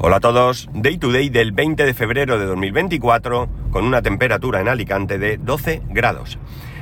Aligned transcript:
Hola 0.00 0.18
a 0.18 0.20
todos, 0.20 0.68
Day 0.74 0.96
to 0.96 1.10
Day 1.10 1.28
del 1.28 1.50
20 1.50 1.84
de 1.84 1.92
febrero 1.92 2.38
de 2.38 2.46
2024 2.46 3.48
con 3.72 3.84
una 3.84 4.00
temperatura 4.00 4.60
en 4.60 4.68
Alicante 4.68 5.18
de 5.18 5.38
12 5.38 5.82
grados. 5.88 6.38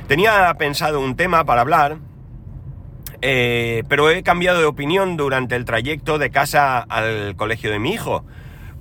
Tenía 0.07 0.53
pensado 0.59 1.01
un 1.01 1.15
tema 1.15 1.43
para 1.43 1.61
hablar, 1.61 1.97
eh, 3.23 3.81
pero 3.89 4.11
he 4.11 4.21
cambiado 4.21 4.59
de 4.59 4.65
opinión 4.65 5.17
durante 5.17 5.55
el 5.55 5.65
trayecto 5.65 6.19
de 6.19 6.29
casa 6.29 6.77
al 6.77 7.35
colegio 7.35 7.71
de 7.71 7.79
mi 7.79 7.91
hijo, 7.91 8.23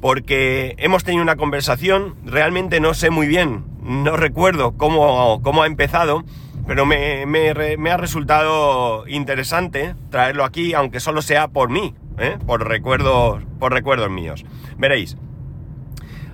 porque 0.02 0.74
hemos 0.76 1.02
tenido 1.02 1.22
una 1.22 1.36
conversación, 1.36 2.14
realmente 2.22 2.78
no 2.78 2.92
sé 2.92 3.08
muy 3.08 3.26
bien, 3.28 3.64
no 3.80 4.18
recuerdo 4.18 4.76
cómo, 4.76 5.40
cómo 5.40 5.62
ha 5.62 5.66
empezado, 5.66 6.24
pero 6.66 6.84
me, 6.84 7.24
me 7.24 7.90
ha 7.90 7.96
resultado 7.96 9.08
interesante 9.08 9.94
traerlo 10.10 10.44
aquí, 10.44 10.74
aunque 10.74 11.00
solo 11.00 11.22
sea 11.22 11.48
por 11.48 11.70
mí, 11.70 11.94
¿eh? 12.18 12.38
por, 12.46 12.66
recuerdos, 12.66 13.42
por 13.58 13.72
recuerdos 13.72 14.10
míos. 14.10 14.44
Veréis, 14.78 15.16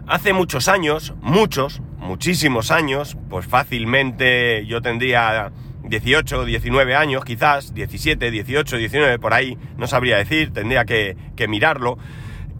hace 0.06 0.32
muchos 0.32 0.68
años, 0.68 1.14
muchos, 1.20 1.82
muchísimos 1.98 2.70
años, 2.70 3.16
pues 3.28 3.46
fácilmente 3.46 4.66
yo 4.66 4.82
tendría 4.82 5.52
18, 5.84 6.44
19 6.44 6.94
años, 6.94 7.24
quizás, 7.24 7.74
17, 7.74 8.30
18, 8.30 8.76
19, 8.76 9.18
por 9.18 9.34
ahí, 9.34 9.58
no 9.76 9.86
sabría 9.86 10.16
decir, 10.16 10.52
tendría 10.52 10.84
que, 10.84 11.16
mirarlo. 11.48 11.98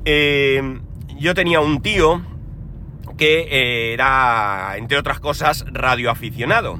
Eh, 0.05 0.81
yo 1.19 1.35
tenía 1.35 1.61
un 1.61 1.81
tío 1.83 2.23
que 3.17 3.47
eh, 3.51 3.93
era, 3.93 4.75
entre 4.77 4.99
otras 4.99 5.21
cosas, 5.21 5.65
radioaficionado. 5.71 6.79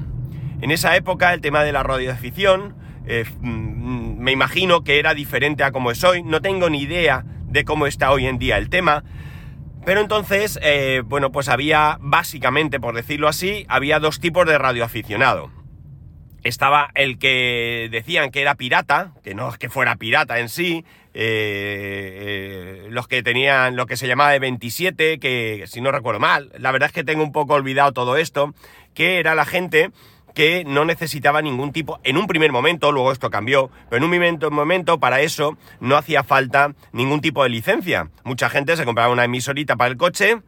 En 0.61 0.71
esa 0.71 0.95
época 0.95 1.33
el 1.33 1.41
tema 1.41 1.63
de 1.63 1.71
la 1.71 1.83
radioafición 1.83 2.75
mm, 3.41 3.72
me 4.23 4.31
imagino 4.31 4.85
que 4.85 4.99
era 4.99 5.13
diferente 5.13 5.65
a 5.65 5.73
como 5.73 5.91
es 5.91 6.01
hoy, 6.05 6.23
no 6.23 6.41
tengo 6.41 6.69
ni 6.69 6.83
idea 6.83 7.25
de 7.45 7.65
cómo 7.65 7.87
está 7.87 8.09
hoy 8.11 8.25
en 8.25 8.37
día 8.37 8.57
el 8.57 8.69
tema, 8.69 9.03
pero 9.85 9.99
entonces, 9.99 10.57
eh, 10.61 11.03
bueno, 11.05 11.33
pues 11.33 11.49
había, 11.49 11.97
básicamente, 11.99 12.79
por 12.79 12.95
decirlo 12.95 13.27
así, 13.27 13.65
había 13.67 13.99
dos 13.99 14.21
tipos 14.21 14.47
de 14.47 14.57
radioaficionado. 14.57 15.51
Estaba 16.41 16.89
el 16.95 17.19
que 17.19 17.89
decían 17.91 18.31
que 18.31 18.41
era 18.41 18.55
pirata, 18.55 19.13
que 19.25 19.35
no 19.35 19.49
es 19.49 19.57
que 19.57 19.69
fuera 19.69 19.97
pirata 19.97 20.39
en 20.39 20.47
sí, 20.47 20.85
eh, 21.13 22.87
los 22.91 23.09
que 23.09 23.23
tenían 23.23 23.75
lo 23.75 23.87
que 23.87 23.97
se 23.97 24.07
llamaba 24.07 24.31
de 24.31 24.39
27, 24.39 25.19
que 25.19 25.65
si 25.67 25.81
no 25.81 25.91
recuerdo 25.91 26.21
mal, 26.21 26.49
la 26.57 26.71
verdad 26.71 26.87
es 26.87 26.93
que 26.93 27.03
tengo 27.03 27.23
un 27.23 27.33
poco 27.33 27.55
olvidado 27.55 27.91
todo 27.91 28.15
esto, 28.15 28.53
que 28.93 29.19
era 29.19 29.35
la 29.35 29.45
gente 29.45 29.91
que 30.33 30.63
no 30.65 30.85
necesitaba 30.85 31.41
ningún 31.41 31.71
tipo, 31.71 31.99
en 32.03 32.17
un 32.17 32.27
primer 32.27 32.51
momento, 32.51 32.91
luego 32.91 33.11
esto 33.11 33.29
cambió, 33.29 33.69
pero 33.89 33.97
en 33.97 34.03
un 34.03 34.09
momento, 34.09 34.51
momento 34.51 34.99
para 34.99 35.21
eso 35.21 35.57
no 35.79 35.95
hacía 35.95 36.23
falta 36.23 36.73
ningún 36.91 37.21
tipo 37.21 37.43
de 37.43 37.49
licencia. 37.49 38.09
Mucha 38.23 38.49
gente 38.49 38.75
se 38.75 38.85
compraba 38.85 39.11
una 39.11 39.25
emisorita 39.25 39.75
para 39.75 39.91
el 39.91 39.97
coche 39.97 40.41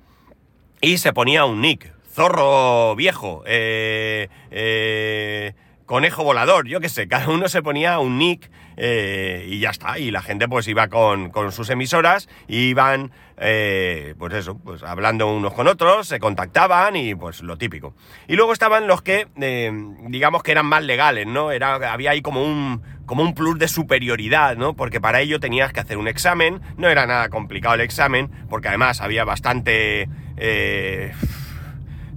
y 0.81 0.97
se 0.97 1.13
ponía 1.13 1.45
un 1.45 1.61
nick, 1.61 1.93
zorro 2.11 2.95
viejo, 2.95 3.43
eh, 3.45 4.29
eh, 4.51 5.53
conejo 5.85 6.23
volador, 6.23 6.67
yo 6.67 6.79
qué 6.79 6.89
sé, 6.89 7.07
cada 7.07 7.29
uno 7.29 7.47
se 7.47 7.61
ponía 7.61 7.99
un 7.99 8.17
nick 8.17 8.49
eh, 8.77 9.45
y 9.47 9.59
ya 9.59 9.69
está, 9.69 9.99
y 9.99 10.11
la 10.11 10.21
gente 10.21 10.47
pues 10.47 10.67
iba 10.67 10.87
con, 10.87 11.31
sus 11.51 11.69
emisoras, 11.69 12.27
iban, 12.47 13.11
eh, 13.37 14.15
pues 14.17 14.33
eso, 14.33 14.57
pues 14.57 14.83
hablando 14.83 15.31
unos 15.31 15.53
con 15.53 15.67
otros, 15.67 16.07
se 16.07 16.19
contactaban 16.19 16.95
y 16.95 17.15
pues 17.15 17.41
lo 17.41 17.57
típico. 17.57 17.93
Y 18.27 18.35
luego 18.35 18.51
estaban 18.53 18.87
los 18.87 19.01
que, 19.01 19.27
eh, 19.39 19.71
digamos 20.07 20.43
que 20.43 20.51
eran 20.51 20.65
más 20.65 20.83
legales, 20.83 21.27
¿no? 21.27 21.51
Era, 21.51 21.75
había 21.91 22.11
ahí 22.11 22.21
como 22.21 22.43
un, 22.43 22.81
como 23.05 23.21
un 23.21 23.33
plus 23.33 23.57
de 23.59 23.67
superioridad, 23.67 24.57
¿no? 24.57 24.75
Porque 24.75 24.99
para 24.99 25.21
ello 25.21 25.39
tenías 25.39 25.71
que 25.71 25.79
hacer 25.79 25.97
un 25.97 26.07
examen, 26.07 26.61
no 26.77 26.89
era 26.89 27.05
nada 27.05 27.29
complicado 27.29 27.75
el 27.75 27.81
examen, 27.81 28.29
porque 28.49 28.69
además 28.69 29.01
había 29.01 29.23
bastante... 29.23 30.09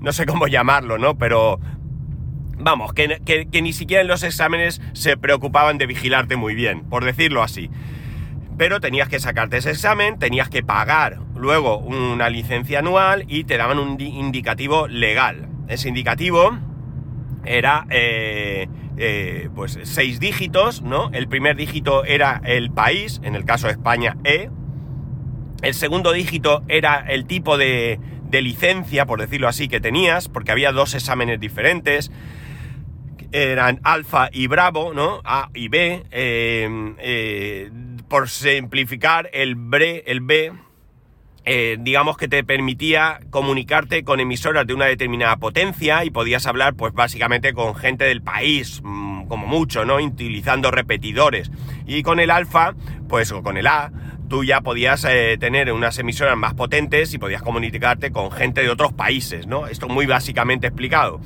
no 0.01 0.13
sé 0.13 0.27
cómo 0.27 0.47
llamarlo, 0.49 0.97
¿no? 0.99 1.19
Pero 1.19 1.61
vamos, 2.59 2.93
que, 2.93 3.49
ni 3.63 3.73
siquiera 3.73 4.03
en 4.03 4.09
los 4.09 4.23
exámenes 4.23 4.81
se 4.93 5.17
preocupaban 5.17 5.79
de 5.79 5.87
vigilarte 5.87 6.37
muy 6.37 6.55
bien, 6.55 6.83
por 6.85 7.05
decirlo 7.05 7.43
así. 7.43 7.71
Pero 8.57 8.81
tenías 8.81 9.09
que 9.09 9.21
sacarte 9.21 9.59
ese 9.59 9.71
examen, 9.71 10.19
tenías 10.19 10.49
que 10.49 10.63
pagar 10.63 11.21
luego 11.37 11.79
una 11.79 12.29
licencia 12.29 12.81
anual 12.81 13.25
y 13.29 13.45
te 13.45 13.57
daban 13.57 13.79
un 13.79 14.01
indicativo 14.01 14.89
legal. 14.89 15.49
Ese 15.69 15.89
indicativo 15.89 16.59
era 17.45 17.87
eh, 17.91 18.69
eh, 18.97 19.49
pues 19.55 19.79
seis 19.85 20.19
dígitos, 20.19 20.83
¿no? 20.83 21.11
El 21.13 21.29
primer 21.29 21.57
dígito 21.57 22.05
era 22.05 22.41
el 22.45 22.73
país, 22.73 23.21
en 23.23 23.37
el 23.37 23.45
caso 23.45 23.69
de 23.69 23.75
España 23.75 24.17
E. 24.25 24.51
El 25.63 25.75
segundo 25.75 26.13
dígito 26.13 26.65
era 26.67 27.05
el 27.09 27.27
tipo 27.27 27.57
de 27.57 28.01
licencia, 28.31 29.07
por 29.07 29.21
decirlo 29.21 29.47
así, 29.47 29.69
que 29.69 29.81
tenías, 29.81 30.29
porque 30.29 30.51
había 30.51 30.73
dos 30.73 30.95
exámenes 30.95 31.39
diferentes 31.39 32.11
eran 33.33 33.81
alfa 33.83 34.29
y 34.33 34.47
bravo, 34.47 34.93
¿no? 34.95 35.21
A 35.25 35.51
y 35.55 35.69
B. 35.69 36.05
Em, 36.11 36.95
eh, 36.99 37.71
por 38.09 38.29
simplificar, 38.29 39.29
el, 39.33 39.55
bre, 39.55 40.05
el 40.07 40.21
B, 40.21 40.53
eh, 41.45 41.77
digamos 41.81 42.17
que 42.17 42.29
te 42.29 42.45
permitía 42.45 43.21
comunicarte 43.31 44.05
con 44.05 44.21
emisoras 44.21 44.67
de 44.67 44.75
una 44.75 44.87
determinada 44.87 45.37
potencia 45.37 46.05
y 46.05 46.11
podías 46.11 46.47
hablar, 46.47 46.75
pues 46.75 46.93
básicamente 46.93 47.53
con 47.55 47.75
gente 47.75 48.05
del 48.05 48.23
país, 48.23 48.81
mm, 48.85 49.27
como 49.29 49.47
mucho, 49.47 49.85
¿no? 49.85 49.97
Utilizando 49.97 50.71
repetidores. 50.71 51.51
Y 51.87 52.03
con 52.03 52.21
el 52.21 52.31
alfa, 52.31 52.75
pues 53.09 53.33
o 53.33 53.43
con 53.43 53.57
el 53.57 53.67
A, 53.67 53.91
tú 54.29 54.45
ya 54.45 54.61
podías 54.61 55.05
eh, 55.09 55.37
tener 55.41 55.73
unas 55.73 55.99
emisoras 55.99 56.37
más 56.37 56.55
potentes 56.55 57.15
y 57.15 57.19
podías 57.19 57.43
comunicarte 57.43 58.13
con 58.13 58.31
gente 58.31 58.63
de 58.63 58.71
otros 58.71 58.93
países, 58.93 59.47
¿no? 59.47 59.67
Esto 59.67 59.89
muy 59.89 60.07
básicamente 60.07 60.67
explicado. 60.67 61.21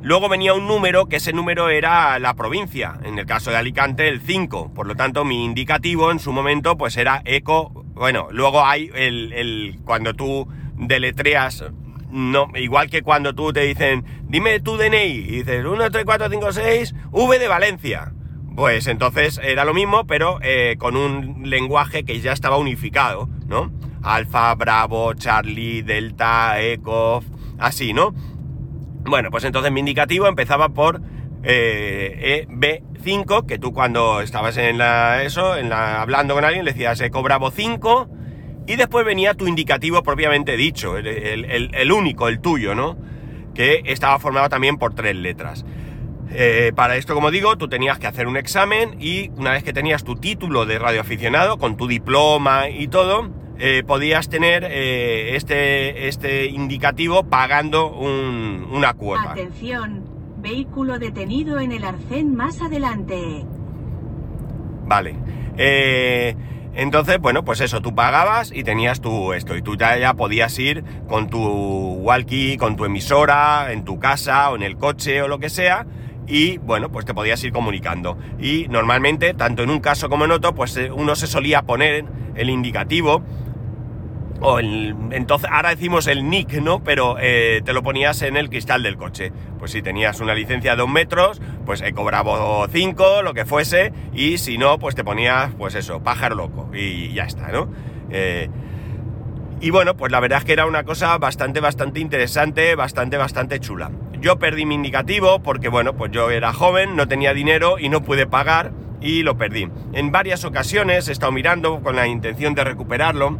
Luego 0.00 0.28
venía 0.28 0.54
un 0.54 0.68
número, 0.68 1.06
que 1.06 1.16
ese 1.16 1.32
número 1.32 1.70
era 1.70 2.18
la 2.20 2.34
provincia, 2.34 2.98
en 3.02 3.18
el 3.18 3.26
caso 3.26 3.50
de 3.50 3.56
Alicante 3.56 4.08
el 4.08 4.20
5, 4.20 4.72
por 4.72 4.86
lo 4.86 4.94
tanto 4.94 5.24
mi 5.24 5.44
indicativo 5.44 6.12
en 6.12 6.20
su 6.20 6.32
momento 6.32 6.76
pues 6.76 6.96
era 6.96 7.20
eco, 7.24 7.84
bueno, 7.94 8.28
luego 8.30 8.64
hay 8.64 8.90
el, 8.94 9.80
cuando 9.84 10.14
tú 10.14 10.46
deletreas, 10.76 11.64
no, 12.10 12.48
igual 12.54 12.88
que 12.90 13.02
cuando 13.02 13.34
tú 13.34 13.52
te 13.52 13.62
dicen, 13.62 14.04
dime 14.22 14.60
tu 14.60 14.76
DNI, 14.76 15.04
y 15.04 15.42
dices 15.42 15.64
1, 15.64 15.90
3, 15.90 16.04
4, 16.04 16.30
5, 16.30 16.52
6, 16.52 16.94
V 17.10 17.38
de 17.38 17.48
Valencia. 17.48 18.12
Pues 18.54 18.86
entonces 18.88 19.40
era 19.42 19.64
lo 19.64 19.72
mismo, 19.74 20.04
pero 20.06 20.38
eh, 20.42 20.76
con 20.78 20.96
un 20.96 21.48
lenguaje 21.48 22.04
que 22.04 22.20
ya 22.20 22.32
estaba 22.32 22.56
unificado, 22.56 23.28
¿no? 23.46 23.70
Alfa, 24.02 24.54
Bravo, 24.54 25.14
Charlie, 25.14 25.82
Delta, 25.82 26.60
Eco, 26.60 27.22
así, 27.58 27.92
¿no? 27.92 28.14
Bueno, 29.08 29.30
pues 29.30 29.44
entonces 29.44 29.72
mi 29.72 29.80
indicativo 29.80 30.26
empezaba 30.26 30.68
por 30.68 31.00
eh, 31.42 32.46
EB5, 32.48 33.46
que 33.46 33.58
tú 33.58 33.72
cuando 33.72 34.20
estabas 34.20 34.56
en 34.58 34.78
la, 34.78 35.22
eso, 35.22 35.56
en 35.56 35.70
la, 35.70 36.02
hablando 36.02 36.34
con 36.34 36.44
alguien 36.44 36.64
le 36.64 36.72
decías 36.72 37.00
Eco 37.00 37.22
Bravo 37.22 37.50
5, 37.50 38.08
y 38.66 38.76
después 38.76 39.06
venía 39.06 39.32
tu 39.32 39.46
indicativo 39.46 40.02
propiamente 40.02 40.56
dicho, 40.56 40.98
el, 40.98 41.92
único, 41.92 42.28
el 42.28 42.40
tuyo, 42.40 42.74
¿no? 42.74 42.98
Que 43.54 43.82
estaba 43.86 44.18
formado 44.18 44.50
también 44.50 44.76
por 44.76 44.94
tres 44.94 45.16
letras. 45.16 45.64
Eh, 46.30 46.72
para 46.76 46.96
esto, 46.96 47.14
como 47.14 47.30
digo, 47.30 47.56
tú 47.56 47.68
tenías 47.68 47.98
que 47.98 48.06
hacer 48.06 48.26
un 48.26 48.36
examen 48.36 48.96
y 49.00 49.30
una 49.30 49.52
vez 49.52 49.64
que 49.64 49.72
tenías 49.72 50.04
tu 50.04 50.16
título 50.16 50.66
de 50.66 50.78
radioaficionado, 50.78 51.56
con 51.56 51.78
tu 51.78 51.88
diploma 51.88 52.68
y 52.68 52.88
todo, 52.88 53.30
eh, 53.58 53.82
podías 53.84 54.28
tener 54.28 54.64
eh, 54.64 55.34
este, 55.34 56.08
este 56.08 56.46
indicativo 56.46 57.24
pagando 57.24 57.88
una 57.88 58.94
cuota. 58.94 59.32
Atención, 59.32 60.04
vehículo 60.38 60.98
detenido 60.98 61.58
en 61.58 61.72
el 61.72 61.84
arcén 61.84 62.36
más 62.36 62.62
adelante. 62.62 63.44
Vale. 64.86 65.16
Eh, 65.56 66.36
entonces, 66.74 67.18
bueno, 67.18 67.44
pues 67.44 67.60
eso, 67.60 67.82
tú 67.82 67.94
pagabas 67.96 68.52
y 68.52 68.62
tenías 68.62 69.00
tu 69.00 69.32
esto, 69.32 69.56
y 69.56 69.62
tú 69.62 69.76
ya, 69.76 69.98
ya, 69.98 70.14
podías 70.14 70.56
ir 70.60 70.84
con 71.08 71.28
tu 71.28 71.40
walkie, 71.40 72.56
con 72.56 72.76
tu 72.76 72.84
emisora, 72.84 73.72
en 73.72 73.84
tu 73.84 73.98
casa 73.98 74.50
o 74.50 74.56
en 74.56 74.62
el 74.62 74.76
coche 74.76 75.20
o 75.20 75.26
lo 75.26 75.40
que 75.40 75.50
sea, 75.50 75.84
y 76.28 76.58
bueno, 76.58 76.92
pues 76.92 77.04
te 77.04 77.14
podías 77.14 77.42
ir 77.42 77.52
comunicando. 77.52 78.16
Y 78.38 78.68
normalmente, 78.68 79.34
tanto 79.34 79.64
en 79.64 79.70
un 79.70 79.80
caso 79.80 80.08
como 80.08 80.26
en 80.26 80.30
otro, 80.30 80.54
pues 80.54 80.78
uno 80.94 81.16
se 81.16 81.26
solía 81.26 81.62
poner 81.62 82.04
el 82.36 82.50
indicativo 82.50 83.24
entonces, 84.40 85.50
ahora 85.52 85.70
decimos 85.70 86.06
el 86.06 86.28
nick, 86.28 86.52
¿no? 86.62 86.82
Pero 86.84 87.16
eh, 87.20 87.60
te 87.64 87.72
lo 87.72 87.82
ponías 87.82 88.22
en 88.22 88.36
el 88.36 88.48
cristal 88.48 88.82
del 88.82 88.96
coche. 88.96 89.32
Pues 89.58 89.72
si 89.72 89.82
tenías 89.82 90.20
una 90.20 90.34
licencia 90.34 90.72
de 90.72 90.76
dos 90.76 90.88
metros, 90.88 91.40
pues 91.66 91.82
he 91.82 91.92
cobrado 91.92 92.66
5, 92.70 93.22
lo 93.22 93.34
que 93.34 93.44
fuese, 93.44 93.92
y 94.12 94.38
si 94.38 94.56
no, 94.56 94.78
pues 94.78 94.94
te 94.94 95.02
ponías, 95.02 95.52
pues 95.56 95.74
eso, 95.74 96.02
pájaro 96.02 96.36
loco, 96.36 96.70
y 96.72 97.12
ya 97.12 97.24
está, 97.24 97.48
¿no? 97.48 97.68
Eh, 98.10 98.48
y 99.60 99.70
bueno, 99.70 99.96
pues 99.96 100.12
la 100.12 100.20
verdad 100.20 100.38
es 100.38 100.44
que 100.44 100.52
era 100.52 100.66
una 100.66 100.84
cosa 100.84 101.18
bastante, 101.18 101.58
bastante 101.58 101.98
interesante, 101.98 102.76
bastante, 102.76 103.16
bastante 103.16 103.58
chula. 103.58 103.90
Yo 104.20 104.38
perdí 104.38 104.64
mi 104.64 104.76
indicativo 104.76 105.40
porque, 105.42 105.68
bueno, 105.68 105.94
pues 105.94 106.12
yo 106.12 106.30
era 106.30 106.52
joven, 106.52 106.94
no 106.94 107.08
tenía 107.08 107.34
dinero 107.34 107.78
y 107.78 107.88
no 107.88 108.02
pude 108.02 108.26
pagar 108.26 108.70
y 109.00 109.22
lo 109.22 109.36
perdí. 109.36 109.68
En 109.92 110.12
varias 110.12 110.44
ocasiones 110.44 111.08
he 111.08 111.12
estado 111.12 111.32
mirando 111.32 111.80
con 111.80 111.96
la 111.96 112.06
intención 112.06 112.54
de 112.54 112.64
recuperarlo 112.64 113.38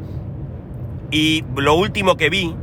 y 1.10 1.44
lo 1.56 1.75
último 1.75 2.16
que 2.16 2.31
vi 2.31 2.55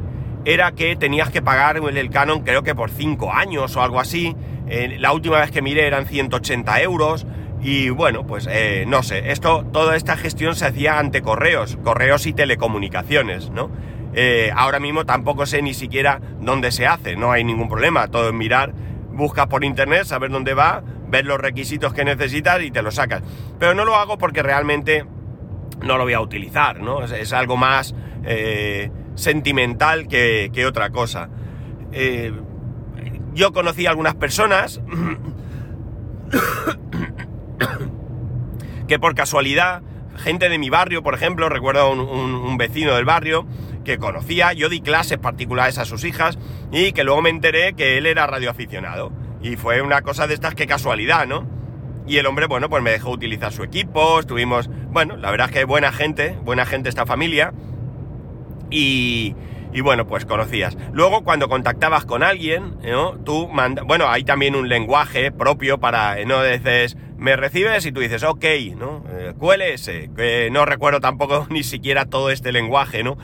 era 0.45 0.74
que 0.74 0.95
tenías 0.95 1.31
que 1.31 1.42
pagar 1.42 1.77
el 1.77 2.09
canon 2.09 2.42
creo 2.42 2.63
que 2.63 2.75
por 2.75 2.92
5 2.92 3.33
años 3.33 3.75
o 3.75 3.81
algo 3.81 4.00
así. 4.00 4.36
Eh, 4.68 4.97
la 5.00 5.12
última 5.12 5.39
vez 5.39 5.51
que 5.51 5.62
miré 5.62 5.88
eran 5.88 6.06
180 6.06 6.81
euros. 6.81 7.25
Y 7.62 7.89
bueno, 7.89 8.27
pues 8.27 8.47
eh, 8.51 8.86
no 8.88 9.01
sé, 9.01 9.31
esto, 9.31 9.65
toda 9.74 9.95
esta 9.95 10.18
gestión 10.18 10.56
se 10.56 10.65
hacía 10.65 11.00
ante 11.00 11.24
correos, 11.24 11.80
correos 11.83 12.27
y 12.27 12.33
telecomunicaciones, 12.33 13.50
¿no? 13.50 13.71
Eh, 14.13 14.51
ahora 14.56 14.80
mismo 14.80 15.06
tampoco 15.06 15.47
sé 15.47 15.63
ni 15.63 15.74
siquiera 15.74 16.21
dónde 16.39 16.71
se 16.71 16.86
hace, 16.86 17.15
no 17.15 17.31
hay 17.31 17.44
ningún 17.44 17.68
problema, 17.68 18.07
todo 18.07 18.30
es 18.30 18.33
mirar, 18.33 18.74
buscas 19.12 19.47
por 19.47 19.63
internet, 19.63 20.03
saber 20.03 20.30
dónde 20.30 20.53
va, 20.53 20.83
ver 21.07 21.25
los 21.25 21.39
requisitos 21.39 21.94
que 21.94 22.06
necesitas 22.06 22.62
y 22.62 22.69
te 22.69 22.83
lo 22.83 22.92
sacas. 22.92 23.24
Pero 23.57 23.74
no 23.74 23.83
lo 23.83 23.95
hago 23.95 24.18
porque 24.18 24.44
realmente 24.44 25.06
no 25.81 25.97
lo 25.97 26.03
voy 26.03 26.13
a 26.13 26.21
utilizar, 26.21 26.80
¿no? 26.81 27.03
Es, 27.03 27.33
algo 27.33 27.57
más 27.57 27.95
sentimental 29.16 30.07
que, 30.07 30.66
otra 30.68 30.89
cosa. 30.89 31.30
yo 33.33 33.54
conocí 33.54 33.86
a 33.86 33.92
algunas 33.92 34.16
personas 34.16 34.81
que 38.88 39.00
por 39.00 39.16
casualidad, 39.16 39.81
gente 40.18 40.50
de 40.50 40.57
mi 40.57 40.69
barrio, 40.69 41.04
por 41.04 41.13
ejemplo, 41.13 41.50
recuerdo 41.50 41.92
un, 41.92 42.00
un, 42.00 42.57
vecino 42.57 42.95
del 42.95 43.06
barrio 43.06 43.45
que 43.83 43.98
conocía, 43.98 44.54
yo 44.54 44.69
di 44.69 44.81
clases 44.81 45.18
particulares 45.18 45.78
a 45.78 45.86
sus 45.86 46.04
hijas 46.04 46.38
y 46.71 46.92
que 46.92 47.04
luego 47.04 47.21
me 47.21 47.30
enteré 47.30 47.74
que 47.74 47.98
él 47.98 48.06
era 48.06 48.28
radioaficionado. 48.28 49.12
Y 49.42 49.57
fue 49.57 49.81
una 49.81 50.01
cosa 50.01 50.28
de 50.28 50.33
estas 50.33 50.56
que 50.56 50.68
casualidad, 50.68 51.28
¿no? 51.28 51.48
Y 52.07 52.18
el 52.18 52.25
hombre, 52.25 52.48
bueno, 52.48 52.69
pues 52.69 52.83
me 52.83 52.92
dejó 52.92 53.12
utilizar 53.12 53.51
su 53.51 53.63
equipo, 53.63 54.19
estuvimos, 54.19 54.69
bueno, 54.89 55.18
la 55.18 55.31
verdad 55.31 55.50
es 55.50 55.54
que 55.54 55.66
buena 55.66 55.92
gente, 55.92 56.38
buena 56.44 56.66
gente 56.66 56.89
esta 56.89 57.06
familia. 57.06 57.54
Y, 58.77 59.81
bueno, 59.81 60.07
pues 60.07 60.25
conocías. 60.25 60.77
Luego, 60.92 61.24
cuando 61.24 61.50
contactabas 61.50 62.06
con 62.06 62.24
alguien, 62.24 62.77
¿no? 62.83 63.13
Tú 63.19 63.50
bueno, 63.86 64.10
hay 64.10 64.24
también 64.24 64.56
un 64.56 64.69
lenguaje 64.69 65.31
propio 65.31 65.80
para, 65.80 66.24
¿no? 66.25 66.44
Dices, 66.44 66.98
me 67.18 67.36
recibes 67.36 67.86
y 67.86 67.92
tú 67.92 68.00
dices, 68.00 68.24
ok, 68.24 68.45
¿no? 68.77 69.04
Eh, 69.10 69.33
QLS, 69.38 70.16
que 70.16 70.50
no 70.51 70.66
recuerdo 70.66 71.00
tampoco 71.00 71.48
ni 71.51 71.63
siquiera 71.63 72.06
todo 72.06 72.30
este 72.31 72.51
lenguaje, 72.51 73.04
¿no? 73.04 73.18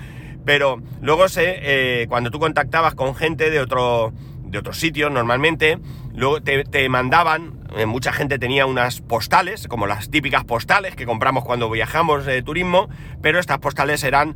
Pero 0.45 0.81
luego 1.01 1.29
sé, 1.29 1.59
eh, 1.61 2.05
cuando 2.09 2.31
tú 2.31 2.39
contactabas 2.39 2.95
con 2.95 3.15
gente 3.15 3.51
de 3.51 3.59
otro, 3.59 4.11
de 4.43 5.09
normalmente, 5.09 5.77
luego 6.13 6.41
te, 6.41 6.89
mandaban, 6.89 7.60
eh, 7.75 7.85
mucha 7.85 8.11
gente 8.13 8.39
tenía 8.39 8.65
unas 8.65 9.01
postales, 9.01 9.67
como 9.67 9.87
las 9.87 10.09
típicas 10.09 10.43
postales 10.43 10.95
que 10.95 11.05
compramos 11.05 11.43
cuando 11.43 11.69
viajamos 11.69 12.25
de 12.25 12.41
turismo, 12.43 12.89
pero 13.21 13.39
estas 13.39 13.59
postales 13.59 14.03
eran, 14.03 14.35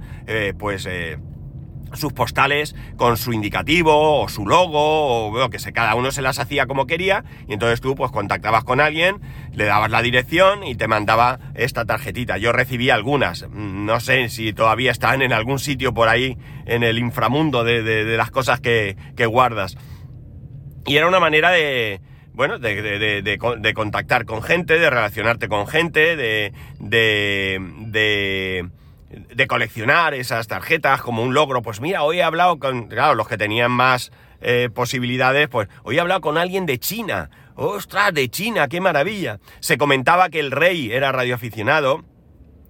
pues, 0.57 0.87
sus 1.95 2.13
postales 2.13 2.75
con 2.97 3.17
su 3.17 3.33
indicativo 3.33 4.21
o 4.21 4.29
su 4.29 4.45
logo 4.45 5.27
o 5.27 5.49
que 5.49 5.59
sé, 5.59 5.73
cada 5.73 5.95
uno 5.95 6.11
se 6.11 6.21
las 6.21 6.39
hacía 6.39 6.65
como 6.65 6.87
quería 6.87 7.23
y 7.47 7.53
entonces 7.53 7.81
tú 7.81 7.95
pues 7.95 8.11
contactabas 8.11 8.63
con 8.63 8.79
alguien, 8.79 9.21
le 9.53 9.65
dabas 9.65 9.91
la 9.91 10.01
dirección 10.01 10.63
y 10.63 10.75
te 10.75 10.87
mandaba 10.87 11.39
esta 11.55 11.85
tarjetita. 11.85 12.37
Yo 12.37 12.51
recibí 12.51 12.89
algunas, 12.89 13.47
no 13.49 13.99
sé 13.99 14.29
si 14.29 14.53
todavía 14.53 14.91
están 14.91 15.21
en 15.21 15.33
algún 15.33 15.59
sitio 15.59 15.93
por 15.93 16.09
ahí 16.09 16.37
en 16.65 16.83
el 16.83 16.97
inframundo 16.97 17.63
de, 17.63 18.15
las 18.17 18.31
cosas 18.31 18.59
que, 18.59 18.95
guardas. 19.25 19.77
Y 20.85 20.97
era 20.97 21.07
una 21.07 21.19
manera 21.19 21.49
de, 21.49 21.99
bueno, 22.35 22.59
de, 22.59 23.21
de, 23.21 23.73
contactar 23.73 24.25
con 24.25 24.43
gente, 24.43 24.77
de 24.77 24.89
relacionarte 24.89 25.47
con 25.47 25.67
gente, 25.67 26.15
de, 26.15 26.53
de 26.79 28.69
de 29.09 29.47
coleccionar 29.47 30.13
esas 30.13 30.47
tarjetas 30.47 31.01
como 31.01 31.23
un 31.23 31.33
logro. 31.33 31.61
Pues 31.61 31.81
mira, 31.81 32.03
hoy 32.03 32.19
he 32.19 32.23
hablado 32.23 32.59
con, 32.59 32.87
claro, 32.87 33.15
los 33.15 33.27
que 33.27 33.37
tenían 33.37 33.71
más 33.71 34.11
eh, 34.41 34.69
posibilidades, 34.73 35.47
pues 35.47 35.69
hoy 35.83 35.97
he 35.97 35.99
hablado 35.99 36.21
con 36.21 36.37
alguien 36.37 36.65
de 36.65 36.79
China. 36.79 37.29
¡Ostras, 37.55 38.13
de 38.13 38.29
China! 38.29 38.67
¡Qué 38.67 38.81
maravilla! 38.81 39.39
Se 39.59 39.77
comentaba 39.77 40.29
que 40.29 40.39
el 40.39 40.51
rey 40.51 40.91
era 40.91 41.11
radioaficionado 41.11 42.03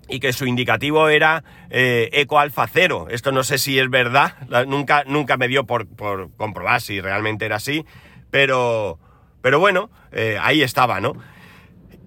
y 0.07 0.19
que 0.19 0.33
su 0.33 0.45
indicativo 0.45 1.09
era 1.09 1.43
eh, 1.71 2.09
Eco 2.13 2.39
Alfa 2.39 2.67
Cero. 2.67 3.07
Esto 3.09 3.31
no 3.31 3.43
sé 3.43 3.57
si 3.57 3.79
es 3.79 3.89
verdad, 3.89 4.35
nunca, 4.67 5.03
nunca 5.07 5.37
me 5.37 5.47
dio 5.47 5.65
por, 5.65 5.87
por 5.87 6.31
comprobar 6.35 6.81
si 6.81 7.01
realmente 7.01 7.45
era 7.45 7.55
así, 7.55 7.83
pero, 8.29 8.99
pero 9.45 9.59
bueno, 9.59 9.91
eh, 10.11 10.39
ahí 10.41 10.63
estaba, 10.63 10.99
¿no? 10.99 11.13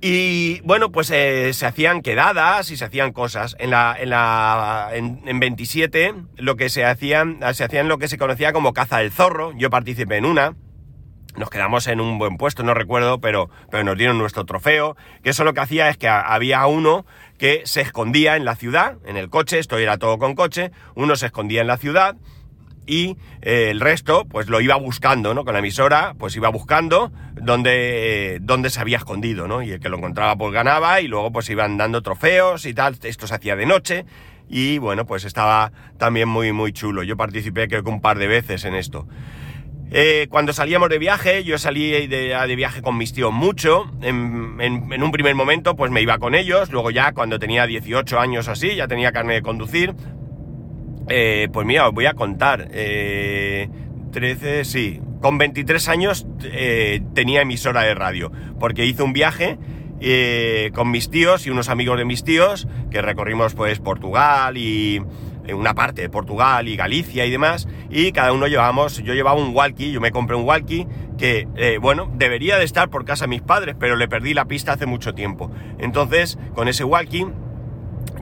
Y 0.01 0.61
bueno, 0.63 0.91
pues 0.91 1.09
eh, 1.13 1.53
se 1.53 1.67
hacían 1.67 2.03
quedadas 2.03 2.69
y 2.73 2.77
se 2.77 2.85
hacían 2.85 3.13
cosas. 3.13 3.55
En 3.61 3.71
la, 3.71 3.97
en 3.97 4.11
la, 4.11 4.91
en, 4.93 5.39
27 5.39 6.15
lo 6.37 6.57
que 6.57 6.69
se 6.69 6.85
hacían, 6.85 7.39
se 7.55 7.63
hacían 7.63 7.87
lo 7.87 7.99
que 7.99 8.09
se 8.09 8.19
conocía 8.19 8.53
como 8.53 8.73
caza 8.73 8.99
del 8.99 9.13
zorro. 9.13 9.53
Yo 9.57 9.71
participé 9.71 10.17
en 10.17 10.25
una. 10.25 10.57
Nos 11.37 11.49
quedamos 11.49 11.87
en 11.87 12.01
un 12.01 12.19
buen 12.19 12.39
puesto, 12.39 12.65
no 12.65 12.75
recuerdo, 12.75 13.21
pero, 13.21 13.51
pero 13.71 13.85
nos 13.85 13.97
dieron 13.97 14.19
nuestro 14.19 14.45
trofeo. 14.45 14.97
Que 15.23 15.31
eso 15.31 15.45
lo 15.45 15.55
que 15.55 15.61
hacía 15.61 15.91
es 15.91 15.97
que 15.97 16.09
había 16.09 16.67
uno 16.67 17.07
que 17.39 17.63
se 17.67 17.83
escondía 17.83 18.35
en 18.35 18.45
la 18.45 18.57
ciudad, 18.57 18.97
en 19.07 19.17
el 19.17 19.31
coche, 19.31 19.61
esto 19.61 19.79
era 19.79 19.97
todo 19.97 20.19
con 20.19 20.35
coche, 20.35 20.73
uno 20.97 21.15
se 21.15 21.27
escondía 21.27 21.61
en 21.61 21.69
la 21.69 21.77
ciudad 21.77 22.17
y 22.89 23.17
eh, 23.43 23.69
el 23.71 23.81
resto 23.81 24.25
pues 24.25 24.49
lo 24.49 24.61
iba 24.61 24.75
buscando, 24.77 25.35
¿no? 25.35 25.45
Con 25.45 25.53
la 25.53 25.61
emisora 25.61 26.15
pues 26.19 26.35
iba 26.35 26.49
buscando 26.49 27.13
dónde, 27.35 28.37
eh, 28.37 28.71
se 28.71 28.81
había 28.81 28.97
escondido, 28.97 29.47
¿no? 29.47 29.63
Y 29.63 29.73
el 29.73 29.81
que 29.81 29.89
lo 29.89 29.99
encontraba 29.99 30.37
pues 30.37 30.53
ganaba 30.53 31.01
y 31.01 31.07
luego 31.07 31.31
pues 31.31 31.49
iban 31.51 31.77
dando 31.77 32.03
trofeos 32.03 32.65
y 32.67 32.75
tal, 32.75 32.97
esto 33.03 33.27
se 33.27 33.35
hacía 33.35 33.55
de 33.55 33.67
noche 33.67 34.07
y 34.49 34.79
bueno 34.79 35.05
pues 35.05 35.25
estaba 35.25 35.73
también 35.99 36.29
muy 36.29 36.53
muy 36.53 36.73
chulo, 36.73 37.03
yo 37.03 37.17
participé 37.17 37.69
creo 37.69 37.85
que 37.85 37.91
un 37.91 38.01
par 38.01 38.19
de 38.19 38.27
veces 38.27 38.65
en 38.65 38.75
esto. 38.75 39.07
Eh, 39.91 40.27
cuando 40.29 40.53
salíamos 40.53 40.91
de 40.91 40.99
viaje, 40.99 41.45
yo 41.45 41.57
salí 41.57 42.07
de, 42.07 42.57
viaje 42.57 42.83
con 42.83 42.99
mis 42.99 43.13
tíos 43.15 43.33
mucho. 43.33 43.91
En, 44.03 45.03
un 45.03 45.13
primer 45.13 45.35
momento, 45.35 45.77
pues 45.77 45.91
me 45.91 46.03
iba 46.03 46.19
con 46.19 46.35
ellos. 46.35 46.71
Luego 46.71 46.91
ya, 46.91 47.13
cuando 47.13 47.39
tenía 47.39 47.67
18 47.67 48.21
años 48.21 48.49
así, 48.49 48.75
ya 48.75 48.87
tenía 48.87 49.13
carne 49.13 49.35
de 49.35 49.43
conducir. 49.43 49.95
Eh, 51.09 51.49
pues 51.53 51.67
mira, 51.67 51.89
os 51.89 51.95
voy 51.95 52.07
a 52.07 52.15
contar. 52.15 52.69
Eh, 52.73 53.69
13, 54.13 54.65
sí. 54.65 55.01
Con 55.21 55.39
23 55.39 55.89
años 55.89 56.27
eh, 56.45 57.03
tenía 57.15 57.43
emisora 57.43 57.83
de 57.83 57.95
radio, 57.95 58.31
porque 58.61 58.87
hice 58.87 59.03
un 59.03 59.13
viaje 59.13 59.59
eh, 60.01 60.71
con 60.75 60.91
mis 60.91 61.11
tíos 61.11 61.47
y 61.47 61.51
unos 61.51 61.69
amigos 61.69 61.99
de 61.99 62.05
mis 62.05 62.23
tíos, 62.23 62.69
que 62.91 63.03
recorrimos 63.03 63.55
pues 63.55 63.81
Portugal 63.81 64.57
y 64.57 65.03
una 65.53 65.75
parte 65.75 66.03
de 66.03 66.11
Portugal 66.11 66.69
y 66.69 66.77
Galicia 66.77 67.27
y 67.27 67.31
demás, 67.31 67.67
y 67.91 68.13
cada 68.13 68.33
uno 68.33 68.47
llevábamos, 68.47 69.03
yo 69.03 69.15
llevaba 69.15 69.41
un 69.41 69.57
walkie, 69.57 69.91
yo 69.91 70.01
me 70.01 70.13
compré 70.13 70.37
un 70.37 70.45
walkie 70.45 70.87
que, 71.17 71.49
bueno, 71.81 72.13
debería 72.15 72.59
de 72.59 72.65
estar 72.65 72.91
por 72.91 73.05
casa 73.05 73.25
de 73.25 73.31
mis 73.31 73.43
padres, 73.43 73.75
pero 73.81 73.97
le 73.97 74.09
perdí 74.09 74.35
la 74.35 74.45
pista 74.45 74.75
hace 74.75 74.87
mucho 74.87 75.15
tiempo. 75.15 75.51
Entonces, 75.79 76.39
con 76.55 76.69
ese 76.69 76.85
walkie 76.85 77.27